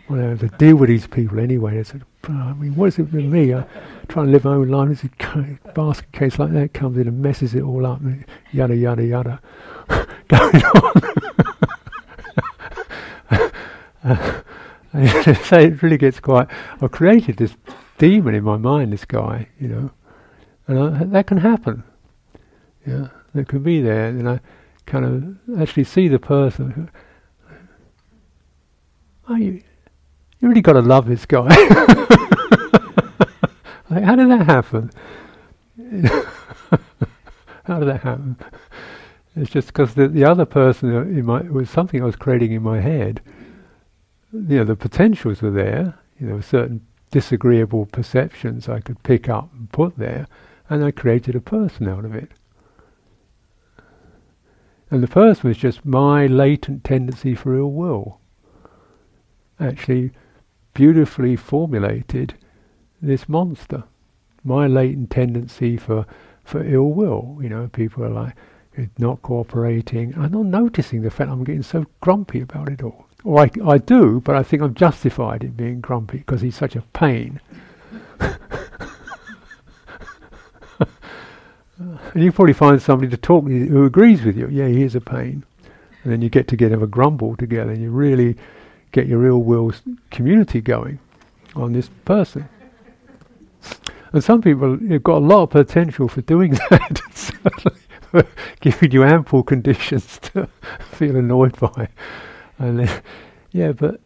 [0.08, 1.78] well, to deal with these people anyway.
[1.78, 3.54] It's, I mean, what is it with me?
[3.54, 3.64] I
[4.08, 4.88] try and live my own life.
[4.88, 5.10] This
[5.74, 8.00] basket case like that comes in and messes it all up.
[8.52, 9.40] Yada yada yada,
[10.28, 11.02] going on.
[14.04, 14.42] uh,
[15.44, 16.48] so it really gets quite.
[16.80, 17.56] I've created this
[17.98, 18.92] demon in my mind.
[18.92, 19.90] This guy, you know,
[20.66, 21.84] and I, that can happen.
[22.86, 24.40] Yeah, that could be there, and I
[24.86, 26.90] kind of actually see the person.
[29.28, 29.62] Are you?
[30.40, 31.46] You really got to love this guy.
[33.88, 34.90] like, how did that happen?
[37.64, 38.36] how did that happen?
[39.36, 42.62] It's just because the, the other person in my was something I was creating in
[42.62, 43.22] my head.
[44.32, 45.94] You know, the potentials were there.
[46.18, 50.26] You know, certain disagreeable perceptions I could pick up and put there,
[50.68, 52.32] and I created a person out of it.
[54.92, 58.20] And the person was just my latent tendency for ill will.
[59.58, 60.10] Actually,
[60.74, 62.34] beautifully formulated
[63.00, 63.84] this monster.
[64.44, 66.04] My latent tendency for,
[66.44, 68.36] for ill will, you know, people are like
[68.98, 70.12] not cooperating.
[70.14, 73.06] I'm not noticing the fact I'm getting so grumpy about it all.
[73.24, 76.76] Or I, I do, but I think I'm justified in being grumpy because he's such
[76.76, 77.40] a pain.
[82.14, 84.48] and you probably find somebody to talk to who agrees with you.
[84.48, 85.44] Yeah, he is a pain.
[86.02, 88.36] And then you get together have a grumble together and you really
[88.90, 89.72] get your ill will
[90.10, 90.98] community going
[91.54, 92.48] on this person.
[94.12, 97.00] And some people have got a lot of potential for doing that,
[98.60, 100.48] giving you ample conditions to
[100.92, 101.88] feel annoyed by.
[102.58, 103.02] And then,
[103.52, 104.00] yeah, but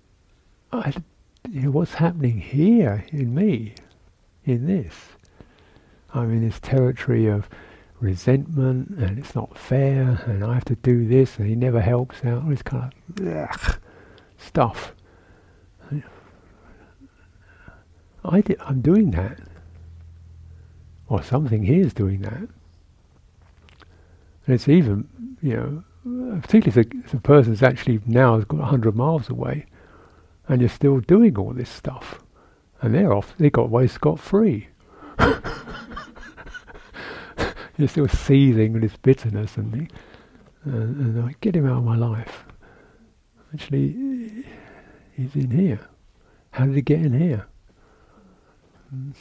[0.72, 0.92] I,
[1.50, 3.74] you know, what's happening here in me,
[4.44, 4.94] in this?
[6.14, 7.48] I'm in this territory of
[8.00, 12.24] resentment, and it's not fair, and I have to do this, and he never helps
[12.24, 12.44] out.
[12.50, 13.78] It's kind of, ugh
[14.38, 14.94] stuff.
[18.24, 19.38] I di- I'm doing that.
[21.08, 22.48] Or something here is doing that.
[24.46, 25.08] And it's even,
[25.40, 29.66] you know, particularly if the, if the person's actually now got 100 miles away
[30.48, 32.22] and you're still doing all this stuff.
[32.80, 34.68] And they're off, they got away scot free.
[37.76, 39.90] you're still seething with this bitterness and,
[40.64, 42.44] and, and I get him out of my life.
[43.52, 44.44] Actually,
[45.12, 45.80] he's in here.
[46.52, 47.46] How did he get in here?
[48.94, 49.14] Mm.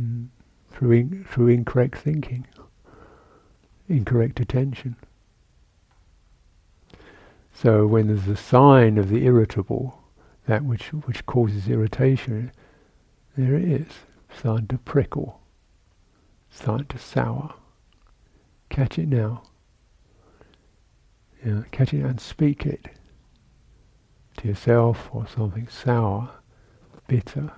[0.00, 0.28] Mm.
[0.70, 2.46] Through, in, through incorrect thinking,
[3.88, 4.96] incorrect attention.
[7.52, 10.00] So when there's a sign of the irritable,
[10.46, 12.52] that which, which causes irritation,
[13.36, 13.86] there it is,
[14.34, 15.39] starting to prickle,
[16.50, 17.54] starting to sour.
[18.68, 19.42] Catch it now.
[21.44, 22.88] Yeah, catch it and speak it
[24.36, 26.30] to yourself or something sour,
[27.06, 27.52] bitter.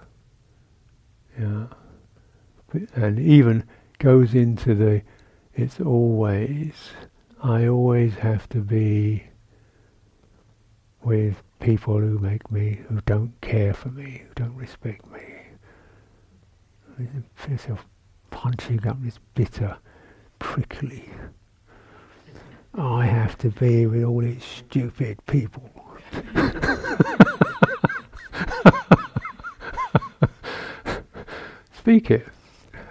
[1.39, 1.67] Yeah.
[2.95, 3.65] And even
[3.99, 5.03] goes into the,
[5.55, 6.73] it's always,
[7.43, 9.25] I always have to be
[11.03, 15.21] with people who make me, who don't care for me, who don't respect me.
[17.49, 17.87] Yourself
[18.33, 19.77] punching up this bitter,
[20.41, 21.09] prickly.
[22.75, 25.71] I have to be with all these stupid people.
[31.79, 32.27] Speak it,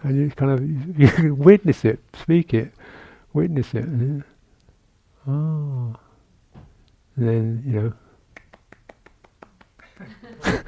[0.04, 0.64] and you kind of
[1.00, 2.00] you witness it.
[2.22, 2.72] Speak it,
[3.34, 3.84] witness it.
[3.86, 4.24] And
[5.28, 5.96] oh,
[7.16, 7.94] and then you know.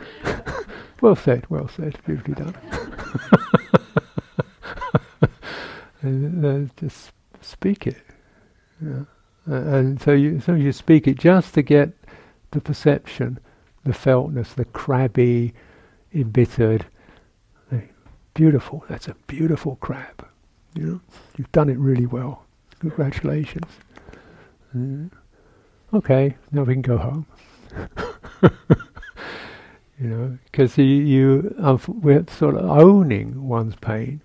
[1.02, 2.56] well said, well said, beautifully done.
[6.04, 7.98] And uh, just speak it.
[8.86, 9.04] Uh,
[9.46, 11.92] and so you, so you speak it just to get
[12.52, 13.40] the perception,
[13.84, 15.54] the feltness, the crabby,
[16.14, 16.86] embittered.
[18.34, 18.84] Beautiful.
[18.90, 20.26] That's a beautiful crab.
[20.74, 21.02] You know,
[21.38, 22.44] you've done it really well.
[22.80, 23.68] Congratulations.
[24.76, 27.28] Uh, okay, now we can go home.
[30.00, 31.56] you know, because you, you
[31.88, 34.20] we're sort of owning one's pain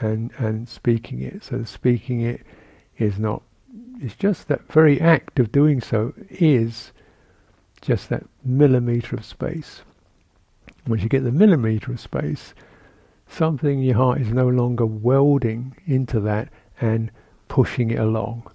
[0.00, 1.44] and and speaking it.
[1.44, 2.42] So speaking it
[2.98, 3.42] is not
[4.00, 6.92] it's just that very act of doing so is
[7.80, 9.82] just that millimetre of space.
[10.86, 12.54] Once you get the millimetre of space,
[13.28, 16.48] something in your heart is no longer welding into that
[16.80, 17.10] and
[17.48, 18.50] pushing it along.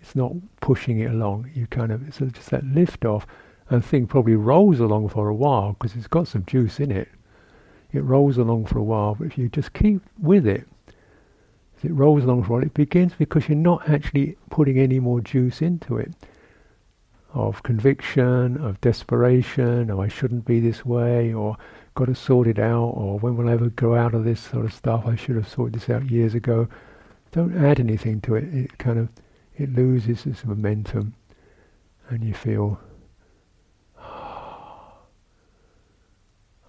[0.00, 1.50] It's not pushing it along.
[1.54, 3.26] You kind of it's just that lift off,
[3.68, 6.90] and the thing probably rolls along for a while because it's got some juice in
[6.90, 7.08] it.
[7.92, 11.92] It rolls along for a while, but if you just keep with it, as it
[11.92, 15.60] rolls along for a while, it begins because you're not actually putting any more juice
[15.60, 16.12] into it
[17.34, 21.56] of conviction, of desperation, or I shouldn't be this way, or
[21.94, 24.64] got to sort it out, or when will I ever go out of this sort
[24.64, 25.04] of stuff?
[25.06, 26.68] I should have sorted this out years ago.
[27.30, 28.44] Don't add anything to it.
[28.52, 29.08] It kind of
[29.56, 31.14] it loses its momentum,
[32.08, 32.80] and you feel,
[33.98, 34.92] oh,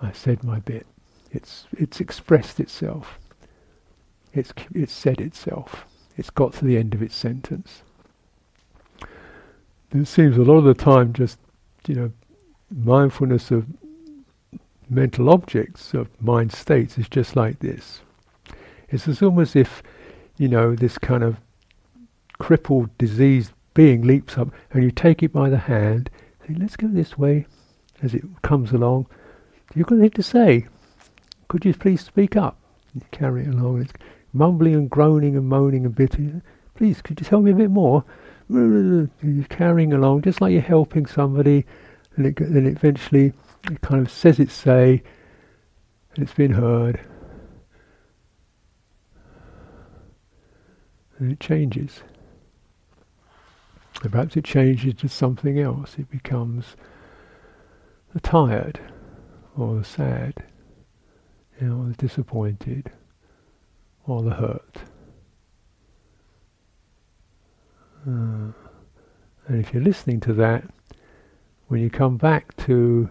[0.02, 0.86] I said my bit.
[1.34, 3.20] It's it's expressed itself.
[4.34, 5.86] It's, it's said itself.
[6.18, 7.84] It's got to the end of its sentence.
[9.92, 11.38] It seems a lot of the time just,
[11.88, 12.12] you know,
[12.72, 13.68] mindfulness of
[14.90, 18.02] mental objects, of mind states, is just like this.
[18.90, 19.84] It's as almost if,
[20.38, 21.38] you know, this kind of
[22.40, 26.10] crippled, diseased being leaps up and you take it by the hand,
[26.48, 27.46] say, let's go this way,
[28.02, 29.06] as it comes along.
[29.76, 30.68] You've got anything to say.
[31.54, 32.58] Could you please speak up?
[32.95, 33.84] You carry it along.
[33.84, 33.93] It's
[34.34, 36.41] mumbling and groaning and moaning and bitter.
[36.74, 38.04] Please, could you tell me a bit more?
[38.49, 39.08] You're
[39.49, 41.64] carrying along just like you're helping somebody,
[42.16, 43.34] and it, then eventually
[43.70, 45.04] it kind of says its say,
[46.16, 46.99] and it's been heard,
[51.20, 52.01] and it changes.
[54.01, 55.97] And perhaps it changes to something else.
[55.99, 56.76] It becomes
[58.24, 58.80] tired,
[59.56, 60.45] or sad,
[61.62, 62.91] know, or the disappointed
[64.06, 64.78] or the hurt.
[68.06, 68.51] Uh,
[69.47, 70.64] and if you're listening to that,
[71.68, 73.10] when you come back to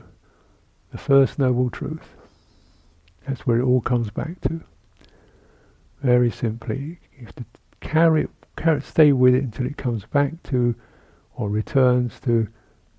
[0.91, 2.17] the first noble truth,
[3.27, 4.61] that's where it all comes back to.
[6.03, 7.45] Very simply, you have to
[7.81, 10.75] carry carry it, stay with it until it comes back to
[11.35, 12.49] or returns to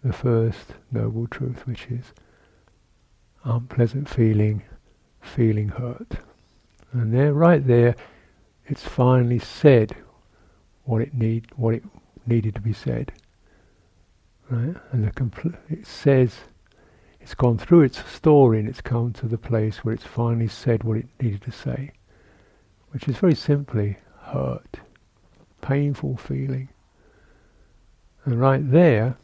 [0.03, 2.13] the first noble truth, which is
[3.43, 4.63] unpleasant feeling,
[5.23, 6.17] feeling hurt.
[6.91, 7.95] And there, right there,
[8.67, 9.95] it's finally said
[10.83, 11.83] what it need, what it
[12.27, 13.11] needed to be said.
[14.49, 14.75] right?
[14.91, 16.41] And the compl- it says
[17.19, 20.83] it's gone through its story and it's come to the place where it's finally said
[20.83, 21.91] what it needed to say,
[22.91, 24.79] which is very simply hurt,
[25.61, 26.69] painful feeling.
[28.25, 29.17] And right there,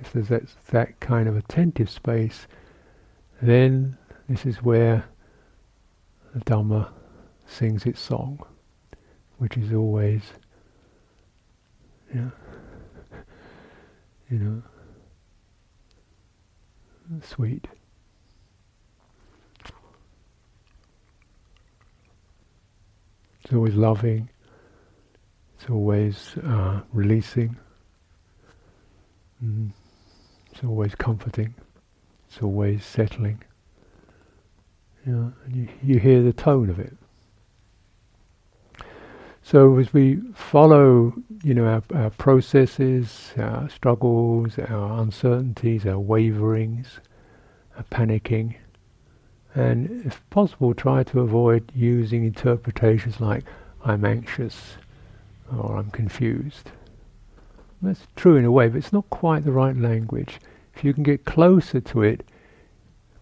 [0.00, 2.46] if there's that, that kind of attentive space,
[3.40, 3.96] then
[4.28, 5.04] this is where
[6.36, 6.90] the Dhamma
[7.46, 8.38] sings its song,
[9.38, 10.20] which is always,
[12.14, 12.28] yeah,
[14.30, 14.62] you know,
[17.22, 17.66] sweet.
[23.42, 24.28] It's always loving.
[25.54, 27.56] It's always uh, releasing.
[29.42, 29.70] Mm.
[30.52, 31.54] It's always comforting.
[32.28, 33.42] It's always settling.
[35.06, 36.96] You know, you, you hear the tone of it.
[39.42, 46.98] So as we follow, you know, our, our processes, our struggles, our uncertainties, our waverings,
[47.76, 48.56] our panicking,
[49.54, 53.44] and if possible, try to avoid using interpretations like
[53.84, 54.74] "I'm anxious"
[55.56, 56.72] or "I'm confused."
[57.80, 60.40] That's true in a way, but it's not quite the right language.
[60.74, 62.26] If you can get closer to it,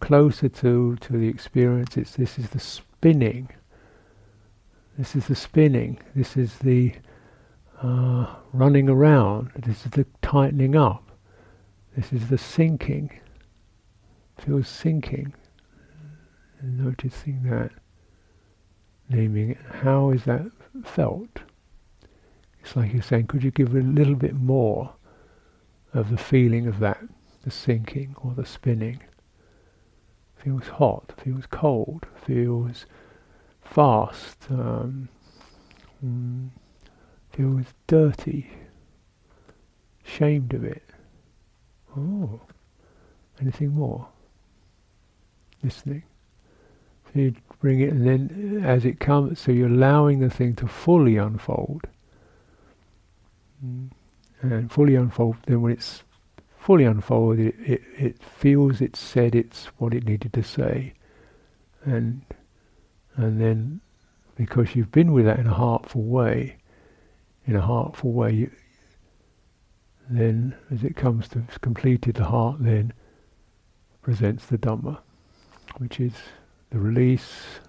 [0.04, 3.48] closer to to the experience, it's this is the spinning
[4.96, 5.98] this is the spinning.
[6.14, 6.94] This is the
[7.82, 9.50] uh, running around.
[9.56, 11.10] This is the tightening up.
[11.96, 13.10] This is the sinking.
[14.38, 15.34] Feels sinking.
[16.62, 17.72] Noticing that.
[19.08, 19.58] Naming it.
[19.82, 20.46] How is that
[20.84, 21.40] felt?
[22.60, 24.94] It's like you're saying, could you give a little bit more
[25.92, 27.02] of the feeling of that,
[27.42, 29.02] the sinking or the spinning?
[30.44, 32.84] Feels hot, feels cold, feels
[33.62, 35.08] fast, um,
[36.04, 36.50] mm,
[37.32, 38.50] feels dirty,
[40.04, 40.82] shamed of it.
[41.96, 42.42] Oh,
[43.40, 44.08] anything more?
[45.62, 46.02] Listening.
[47.06, 50.66] So you bring it, and then as it comes, so you're allowing the thing to
[50.66, 51.86] fully unfold.
[53.64, 53.90] Mm.
[54.42, 56.03] And fully unfold, then when it's
[56.64, 60.94] fully unfolded, it, it, it feels it said it's what it needed to say.
[61.84, 62.22] And
[63.16, 63.82] and then,
[64.34, 66.56] because you've been with that in a heartful way,
[67.46, 68.50] in a heartful way, you,
[70.08, 72.94] then as it comes to completed, the heart then
[74.00, 74.98] presents the Dhamma,
[75.76, 76.14] which is
[76.70, 77.60] the release,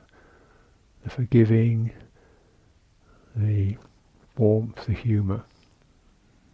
[1.04, 1.92] the forgiving,
[3.36, 3.76] the
[4.38, 5.44] warmth, the humour,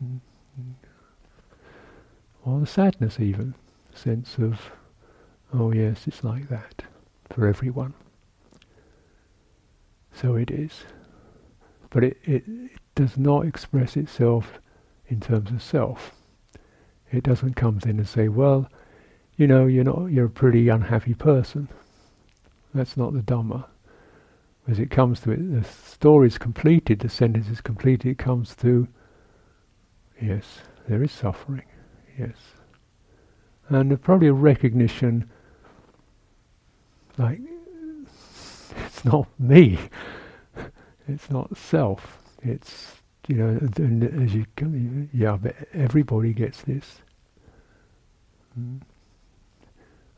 [0.04, 0.20] mm.
[2.46, 3.56] Or the sadness even,
[3.94, 4.72] sense of,
[5.54, 6.84] oh yes, it's like that
[7.30, 7.94] for everyone.
[10.14, 10.84] So it is.
[11.90, 14.60] But it, it, it does not express itself
[15.08, 16.14] in terms of self.
[17.12, 18.70] It doesn't come in and say, well,
[19.36, 21.68] you know, you're not you're a pretty unhappy person.
[22.74, 23.66] That's not the Dhamma.
[24.68, 28.56] As it comes to it, the story is completed, the sentence is completed, it comes
[28.58, 28.88] to
[30.22, 31.64] yes, there is suffering.
[32.22, 32.36] Yes.
[33.70, 35.30] And probably a recognition
[37.18, 37.40] like
[38.86, 39.80] it's not me.
[41.08, 42.20] It's not self.
[42.44, 42.96] It's
[43.28, 47.00] you know, and as you come, yeah, but everybody gets this.
[48.60, 48.82] Mm.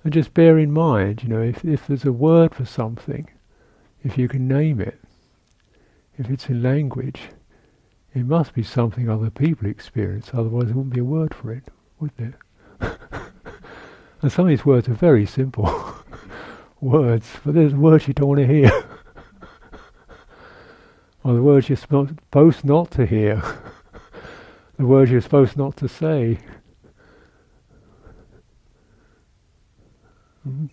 [0.03, 3.29] And just bear in mind, you know, if if there's a word for something,
[4.03, 4.99] if you can name it,
[6.17, 7.29] if it's in language,
[8.13, 10.31] it must be something other people experience.
[10.33, 11.69] Otherwise, there wouldn't be a word for it,
[12.03, 12.37] would there?
[14.21, 15.73] and some of these words are very simple
[16.81, 18.69] words, but there's words you don't want to hear.
[21.23, 23.41] or the words you're supposed not to hear.
[24.77, 26.39] the words you're supposed not to say.
[30.45, 30.69] Mm.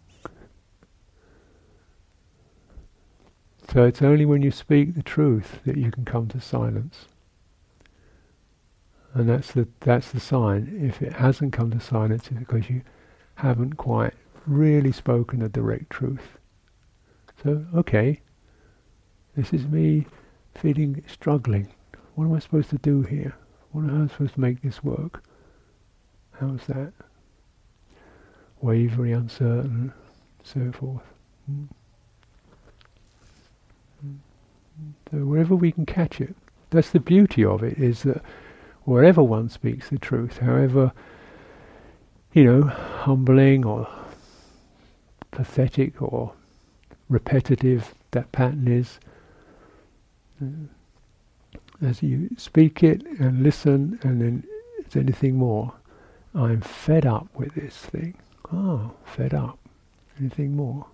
[3.73, 7.07] So it's only when you speak the truth that you can come to silence.
[9.13, 10.79] And that's the that's the sign.
[10.89, 12.83] If it hasn't come to silence, it's because you
[13.35, 14.15] haven't quite
[14.47, 16.39] really spoken the direct truth.
[17.43, 18.21] So, okay,
[19.37, 20.07] this is me
[20.55, 21.69] feeling struggling.
[22.15, 23.35] What am I supposed to do here?
[23.73, 25.23] What am I supposed to make this work?
[26.33, 26.93] How's that?
[28.61, 29.93] Wavery, uncertain,
[30.43, 31.03] so forth.
[31.51, 31.69] Mm.
[35.11, 36.35] So wherever we can catch it,
[36.71, 38.23] that's the beauty of it, is that
[38.91, 40.91] wherever one speaks the truth, however,
[42.33, 43.89] you know, humbling or
[45.31, 46.33] pathetic or
[47.09, 48.99] repetitive that pattern is.
[50.43, 50.67] Uh,
[51.81, 54.43] as you speak it and listen, and then
[54.81, 55.73] it's anything more,
[56.35, 58.17] I'm fed up with this thing.
[58.53, 59.61] Oh, fed up.
[60.19, 60.85] Anything more?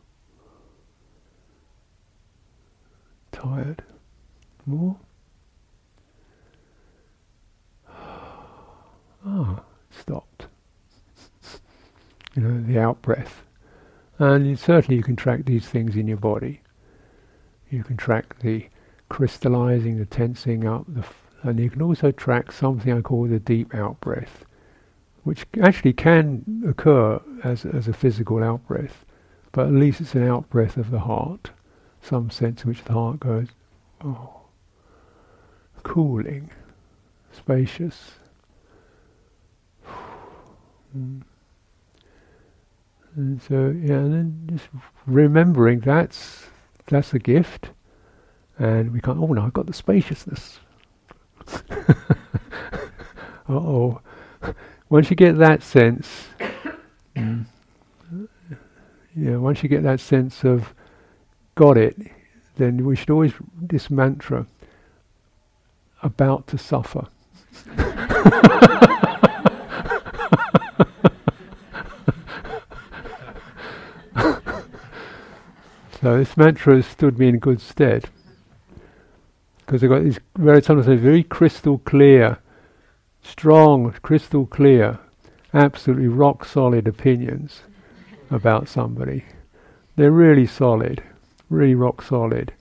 [3.33, 3.83] Tired?
[4.67, 4.97] More?
[9.27, 9.61] Ah,
[9.91, 10.47] stopped.
[12.35, 13.43] You know, the out breath.
[14.19, 16.61] And you, certainly you can track these things in your body.
[17.71, 18.67] You can track the
[19.09, 23.39] crystallizing, the tensing up, the f- and you can also track something I call the
[23.39, 24.45] deep out breath,
[25.25, 29.05] which actually can occur as, as a physical out breath,
[29.53, 31.51] but at least it's an out breath of the heart,
[32.01, 33.49] some sense in which the heart goes,
[34.05, 34.41] oh,
[35.83, 36.51] cooling,
[37.33, 38.13] spacious.
[40.97, 41.23] Mm.
[43.17, 44.69] And so, yeah, and then just
[45.07, 46.47] remembering that's
[46.87, 47.71] that's a gift,
[48.59, 49.19] and we can't.
[49.19, 50.61] Oh no, I've got the spaciousness.
[53.49, 54.01] oh.
[54.89, 56.29] Once you get that sense,
[57.17, 57.43] yeah,
[59.17, 60.73] once you get that sense of
[61.57, 61.97] got it,
[62.57, 64.47] then we should always this mantra
[66.03, 67.09] about to suffer.
[76.07, 78.09] so this mantra has stood me in good stead
[79.57, 82.39] because I've got these very sometimes very crystal clear,
[83.23, 85.01] strong, crystal clear,
[85.53, 87.63] absolutely rock solid opinions
[88.31, 89.25] about somebody.
[89.97, 91.03] They're really solid,
[91.51, 92.53] really rock solid.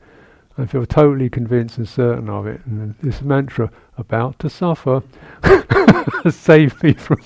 [0.58, 2.62] I feel totally convinced and certain of it.
[2.66, 5.04] And this mantra, about to suffer,
[6.32, 7.22] saved me from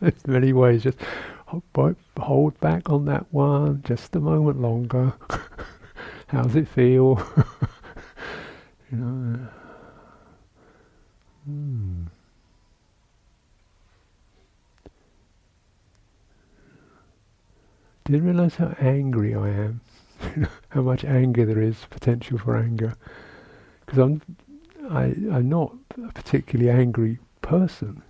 [0.00, 0.82] in many ways.
[0.82, 0.98] Just
[2.18, 5.12] hold back on that one just a moment longer.
[6.28, 7.22] How's it feel?
[8.90, 9.48] you know.
[11.44, 12.02] Hmm.
[18.04, 19.80] Didn't realize how angry I am.
[20.70, 22.94] how much anger there is, potential for anger.
[23.84, 24.22] Because I'm,
[24.90, 28.02] I, I'm not a particularly angry person.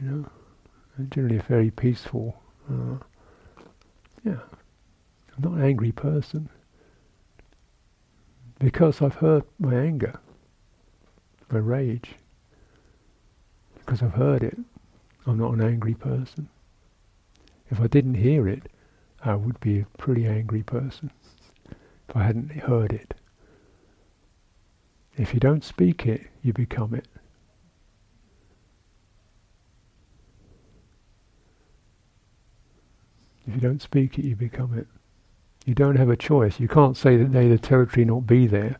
[0.00, 0.26] you know,
[1.10, 2.40] generally a very peaceful.
[2.70, 2.96] Uh,
[4.24, 4.40] yeah,
[5.36, 6.48] I'm not an angry person
[8.58, 10.20] because I've heard my anger,
[11.50, 12.14] my rage.
[13.74, 14.56] Because I've heard it,
[15.26, 16.48] I'm not an angry person.
[17.70, 18.70] If I didn't hear it,
[19.24, 21.10] I would be a pretty angry person
[22.08, 23.14] if I hadn't heard it.
[25.16, 27.06] If you don't speak it, you become it.
[33.46, 34.86] If you don't speak it, you become it.
[35.64, 36.58] You don't have a choice.
[36.60, 38.78] You can't say that they the territory not be there.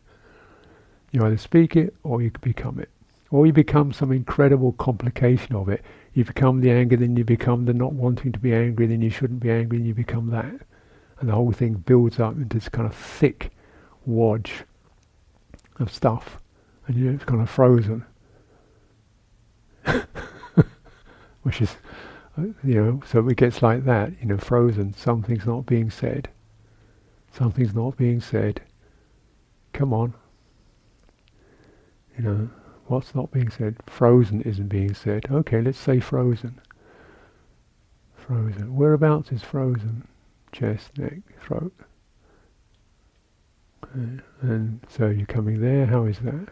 [1.11, 2.89] You either speak it or you become it.
[3.31, 5.83] Or you become some incredible complication of it.
[6.13, 9.09] You become the anger, then you become the not wanting to be angry, then you
[9.09, 10.53] shouldn't be angry, and you become that.
[11.19, 13.51] And the whole thing builds up into this kind of thick
[14.05, 14.63] wadge
[15.79, 16.39] of stuff.
[16.87, 18.05] And you know, it's kind of frozen.
[21.43, 21.75] Which is,
[22.37, 24.93] you know, so it gets like that, you know, frozen.
[24.93, 26.29] Something's not being said.
[27.31, 28.61] Something's not being said.
[29.71, 30.13] Come on.
[32.17, 32.49] You know,
[32.87, 33.77] What's not being said?
[33.87, 35.25] Frozen isn't being said.
[35.31, 36.59] Okay, let's say frozen.
[38.15, 38.75] Frozen.
[38.75, 40.07] Whereabouts is frozen?
[40.51, 41.73] Chest, neck, throat.
[43.83, 44.21] Okay.
[44.41, 45.85] And so you're coming there.
[45.85, 46.49] How is that?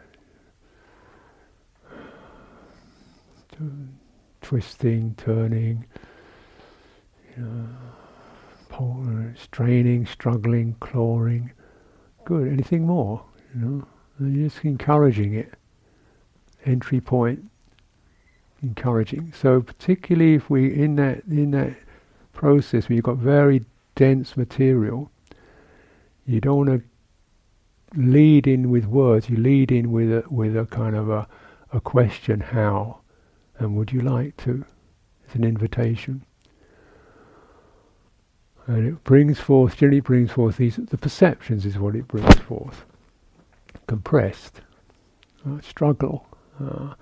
[4.41, 5.85] Twisting, turning,
[7.37, 7.67] you know,
[9.35, 11.51] straining, struggling, clawing.
[12.25, 12.47] Good.
[12.47, 13.23] Anything more?
[13.53, 13.87] You know,
[14.17, 15.53] and you're just encouraging it
[16.65, 17.49] entry point
[18.61, 19.33] encouraging.
[19.35, 21.75] So particularly if we in that in that
[22.33, 23.65] process where you've got very
[23.95, 25.11] dense material,
[26.25, 29.29] you don't want to lead in with words.
[29.29, 31.27] You lead in with a with a kind of a
[31.73, 32.99] a question: How
[33.62, 34.66] and would you like to?
[35.26, 36.26] It's an invitation,
[38.66, 39.78] and it brings forth.
[39.78, 40.76] Generally, brings forth these.
[40.78, 42.84] The perceptions is what it brings forth.
[43.88, 44.62] Compressed,
[45.47, 46.28] uh, struggle,
[46.59, 46.95] uh,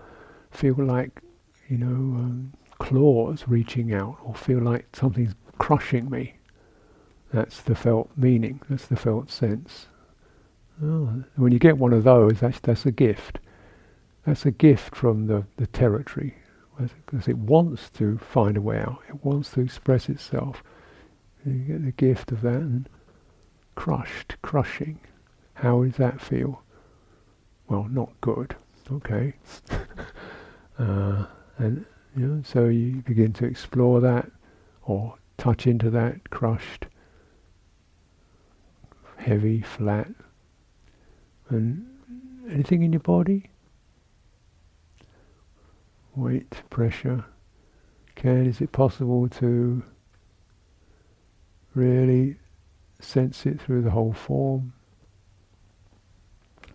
[0.52, 1.22] feel like,
[1.70, 6.36] you know, um, claws reaching out, or feel like something's crushing me.
[7.32, 8.62] That's the felt meaning.
[8.70, 9.88] That's the felt sense.
[10.84, 13.40] Oh, when you get one of those, that's that's a gift.
[14.26, 16.36] That's a gift from the, the territory,
[16.80, 19.02] because it wants to find a way out.
[19.10, 20.64] It wants to express itself.
[21.46, 22.90] You get the gift of that, and
[23.76, 25.00] crushed, crushing.
[25.56, 26.64] How does that feel?
[27.68, 28.56] Well, not good
[28.92, 29.34] okay.
[30.80, 31.26] uh,
[31.58, 34.32] and You know, so you begin to explore that
[34.84, 36.88] or touch into that crushed,
[39.18, 40.10] heavy, flat,
[41.50, 41.86] and
[42.50, 43.50] anything in your body?
[46.16, 47.26] Weight, pressure.
[48.16, 49.84] Can, is it possible to
[51.76, 52.38] really
[53.00, 54.74] sense it through the whole form?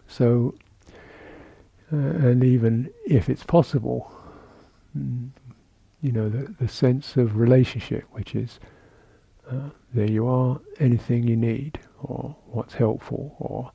[0.06, 0.54] So,
[1.92, 4.10] uh, and even if it's possible,
[4.94, 8.60] you know, the, the sense of relationship, which is
[9.50, 13.72] uh, there you are, anything you need, or what's helpful, or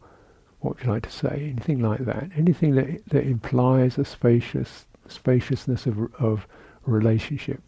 [0.60, 4.86] what would you like to say, anything like that, anything that that implies a spacious
[5.10, 6.48] spaciousness of of
[6.86, 7.62] relationship.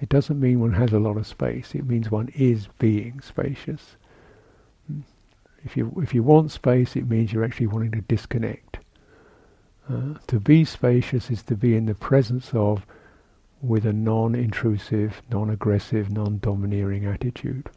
[0.00, 1.74] It doesn't mean one has a lot of space.
[1.74, 3.96] It means one is being spacious.
[5.64, 8.78] If you if you want space, it means you're actually wanting to disconnect.
[9.88, 12.86] Uh, to be spacious is to be in the presence of,
[13.60, 17.68] with a non-intrusive, non-aggressive, non-domineering attitude.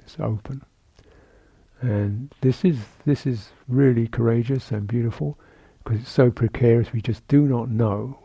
[0.00, 0.62] It's open,
[1.80, 5.38] and this is this is really courageous and beautiful
[5.86, 6.92] because it's so precarious.
[6.92, 8.18] We just do not know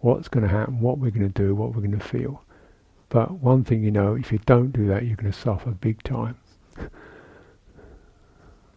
[0.00, 2.42] what's going to happen, what we're going to do, what we're going to feel.
[3.10, 6.02] But one thing you know, if you don't do that, you're going to suffer big
[6.02, 6.38] time.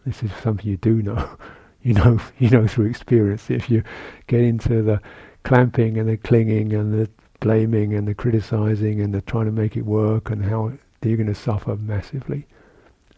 [0.05, 1.38] this is something you do know.
[1.82, 3.49] you know, you know through experience.
[3.49, 3.84] If you
[4.28, 5.01] get into the
[5.43, 7.09] clamping and the clinging and the
[7.39, 11.28] blaming and the criticizing and the trying to make it work and how you're going
[11.28, 12.45] to suffer massively.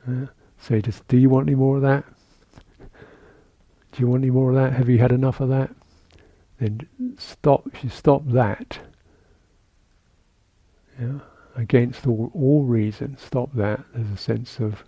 [0.08, 0.28] Uh,
[0.60, 2.06] so just, do you want any more of that?
[3.92, 4.74] Do you want any more of that?
[4.74, 5.72] Have you had enough of that?
[6.60, 6.88] Then
[7.18, 7.84] stop.
[7.84, 8.80] You stop that,
[11.00, 11.20] yeah,
[11.56, 13.84] against all, all reason, stop that.
[13.94, 14.84] There's a sense of,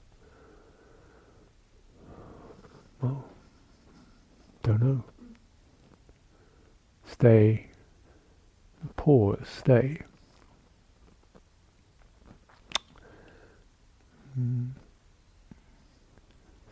[3.01, 3.26] well,
[4.62, 5.04] don't know.
[7.06, 7.68] Stay.
[8.95, 9.38] Pause.
[9.45, 10.01] Stay.
[14.39, 14.70] Mm.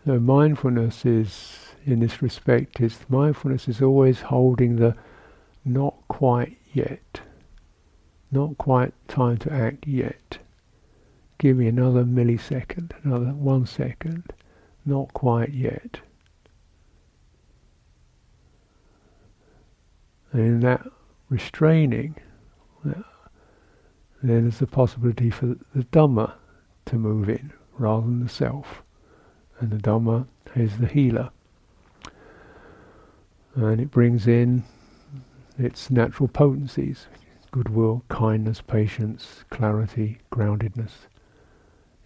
[0.06, 4.96] So mindfulness is, in this respect, is mindfulness is always holding the
[5.66, 7.22] not quite yet.
[8.32, 10.38] Not quite time to act yet.
[11.38, 14.32] Give me another millisecond, another one second.
[14.86, 16.00] Not quite yet.
[20.32, 20.88] And in that
[21.30, 22.16] restraining,
[22.84, 23.04] then
[24.44, 26.34] there's the possibility for the Dhamma
[26.86, 28.82] to move in rather than the self.
[29.60, 31.32] And the Dhamma is the healer.
[33.56, 34.64] And it brings in
[35.58, 37.08] its natural potencies
[37.52, 40.91] goodwill, kindness, patience, clarity, groundedness,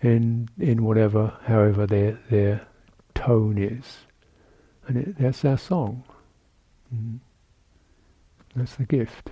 [0.01, 2.67] in in whatever, however their their
[3.13, 3.99] tone is,
[4.87, 6.03] and it, that's our song.
[6.93, 7.19] Mm.
[8.55, 9.31] That's the gift.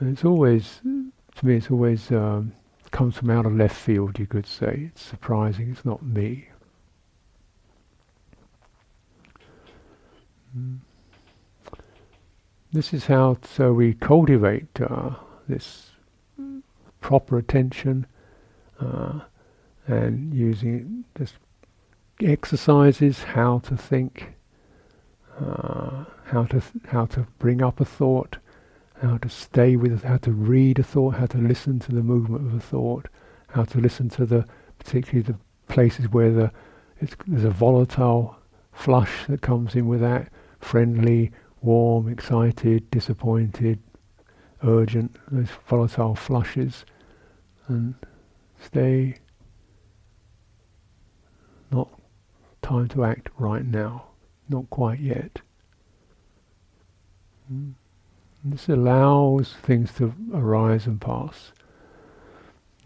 [0.00, 2.52] And it's always, to me, it's always um,
[2.90, 4.18] comes from out of left field.
[4.18, 5.70] You could say it's surprising.
[5.70, 6.48] It's not me.
[12.72, 15.10] This is how so we cultivate uh,
[15.48, 15.92] this
[17.00, 18.06] proper attention
[18.80, 19.20] uh,
[19.86, 21.34] and using this
[22.22, 24.34] exercises how to think,
[25.40, 28.38] uh, how to th- how to bring up a thought,
[29.00, 32.46] how to stay with, how to read a thought, how to listen to the movement
[32.46, 33.08] of a thought,
[33.48, 34.44] how to listen to the
[34.78, 35.38] particularly the
[35.72, 36.50] places where the
[37.26, 38.36] there's a volatile
[38.72, 40.28] flush that comes in with that
[40.66, 41.30] friendly
[41.62, 43.78] warm, excited, disappointed,
[44.64, 46.84] urgent, those volatile flushes,
[47.68, 47.94] and
[48.60, 49.14] stay
[51.70, 51.88] not
[52.62, 54.06] time to act right now,
[54.48, 55.40] not quite yet.
[57.52, 57.74] Mm.
[58.44, 61.52] This allows things to arise and pass.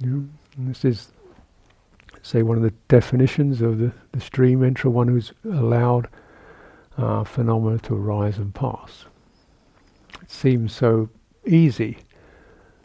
[0.02, 1.12] And this is,
[2.20, 6.08] say, one of the definitions of the, the stream enterer, one who's allowed
[7.00, 9.06] uh, phenomena to arise and pass.
[10.22, 11.08] It seems so
[11.46, 11.98] easy,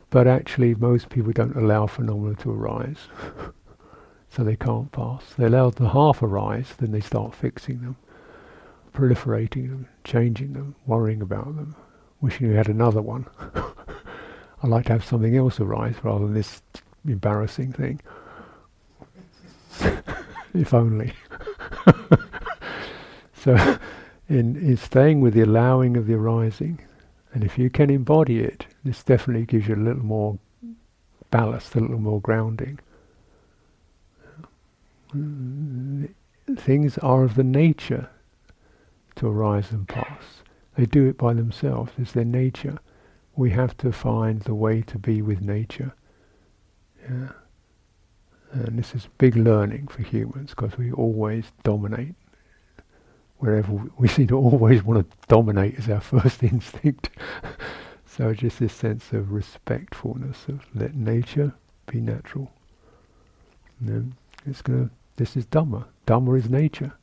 [0.09, 3.07] but actually most people don't allow phenomena to arise,
[4.30, 5.34] so they can't pass.
[5.38, 7.97] They allow them to half arise, then they start fixing them,
[8.93, 11.76] proliferating them, changing them, worrying about them,
[12.22, 13.28] wishing we had another one.
[14.63, 16.61] I'd like to have something else arise rather than this
[17.05, 18.01] embarrassing thing.
[20.53, 21.13] if only.
[23.34, 23.78] so
[24.28, 26.80] in, in staying with the allowing of the arising.
[27.34, 30.40] And if you can embody it, this definitely gives you a little more
[31.32, 32.80] ballast, a little more grounding.
[36.58, 38.10] Things are of the nature
[39.16, 40.42] to arise and pass.
[40.76, 41.94] They do it by themselves.
[41.98, 42.80] It's their nature.
[43.38, 45.94] we have to find the way to be with nature.
[47.04, 47.30] Yeah.
[48.54, 52.16] And this is big learning for humans because we always dominate.
[53.38, 57.10] Wherever we, seem to always want to dominate is our first instinct.
[58.06, 61.54] so just this sense of respectfulness of let nature
[61.88, 62.52] be natural.
[63.82, 64.14] And
[64.46, 64.90] it's gonna.
[65.18, 65.86] This is Dhamma.
[66.08, 66.94] Dhamma is nature,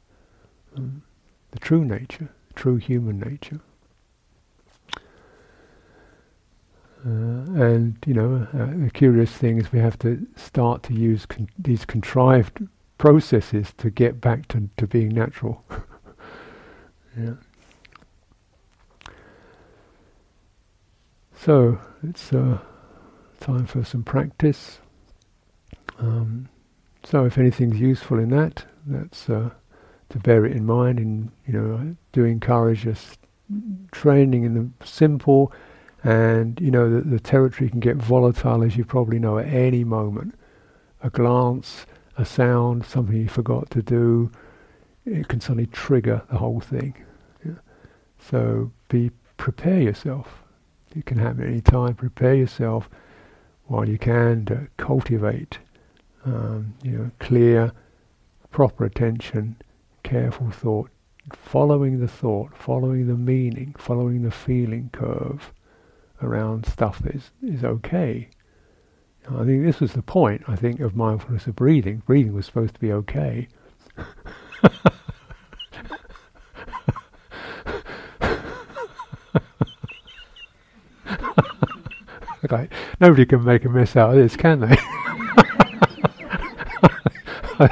[0.77, 1.03] um,
[1.51, 3.61] the true nature, true human nature.
[7.05, 11.27] Uh, and you know, uh, the curious thing is we have to start to use
[11.27, 12.67] con- these contrived
[12.97, 15.65] processes to get back to, to being natural.
[17.19, 17.35] yeah.
[21.35, 22.59] So it's uh,
[23.41, 24.79] time for some practice.
[25.99, 26.49] Um,
[27.05, 29.51] so if anything's useful in that, that's uh,
[30.11, 30.99] to bear it in mind.
[30.99, 33.17] And you know, I do encourage us
[33.91, 35.53] training in the simple
[36.05, 39.85] and you know, the, the territory can get volatile, as you probably know, at any
[39.85, 40.35] moment.
[41.03, 41.87] A glance,
[42.17, 44.31] a sound, something you forgot to do,
[45.05, 46.95] it can suddenly trigger the whole thing.
[47.45, 47.55] Yeah.
[48.19, 50.45] So be prepare yourself.
[50.95, 51.95] It can happen any time.
[51.95, 52.89] Prepare yourself
[53.67, 55.59] while you can to cultivate,
[56.25, 57.73] um, you know, clear,
[58.51, 59.57] proper attention,
[60.03, 60.91] careful thought,
[61.33, 65.53] following the thought, following the meaning, following the feeling curve
[66.23, 68.29] around stuff that is, is okay.
[69.31, 72.03] I think this was the point, I think, of mindfulness of breathing.
[72.07, 73.49] Breathing was supposed to be okay.
[82.45, 82.69] okay,
[83.01, 84.77] nobody can make a mess out of this, can they?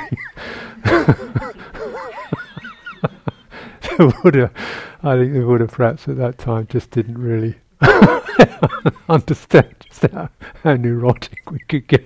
[4.01, 4.51] the Buddha,
[5.03, 7.57] I think the Buddha perhaps at that time just didn't really
[9.09, 10.31] understand just how,
[10.63, 12.05] how neurotic we could get.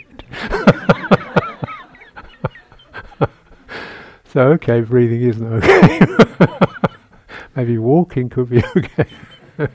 [4.34, 6.00] So, okay, breathing isn't okay.
[7.56, 9.06] Maybe walking could be okay.
[9.60, 9.68] uh,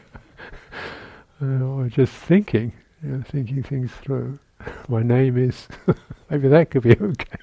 [1.42, 4.38] or just thinking, you know, thinking things through.
[4.90, 5.70] My name is,
[6.30, 7.38] maybe that could be okay.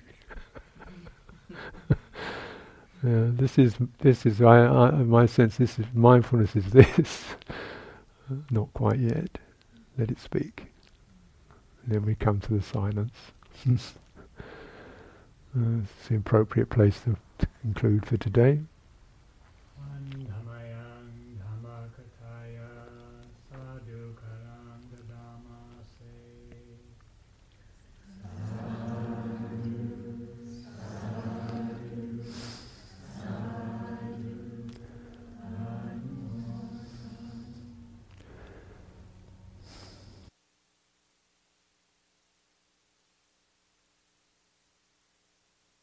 [3.03, 5.57] Uh, this is this is I, I, my sense.
[5.57, 6.55] This is mindfulness.
[6.55, 7.25] Is this
[8.51, 9.39] not quite yet.
[9.97, 10.67] Let it speak.
[11.85, 13.15] And then we come to the silence.
[15.57, 18.61] Uh, it's the appropriate place to, to conclude for today.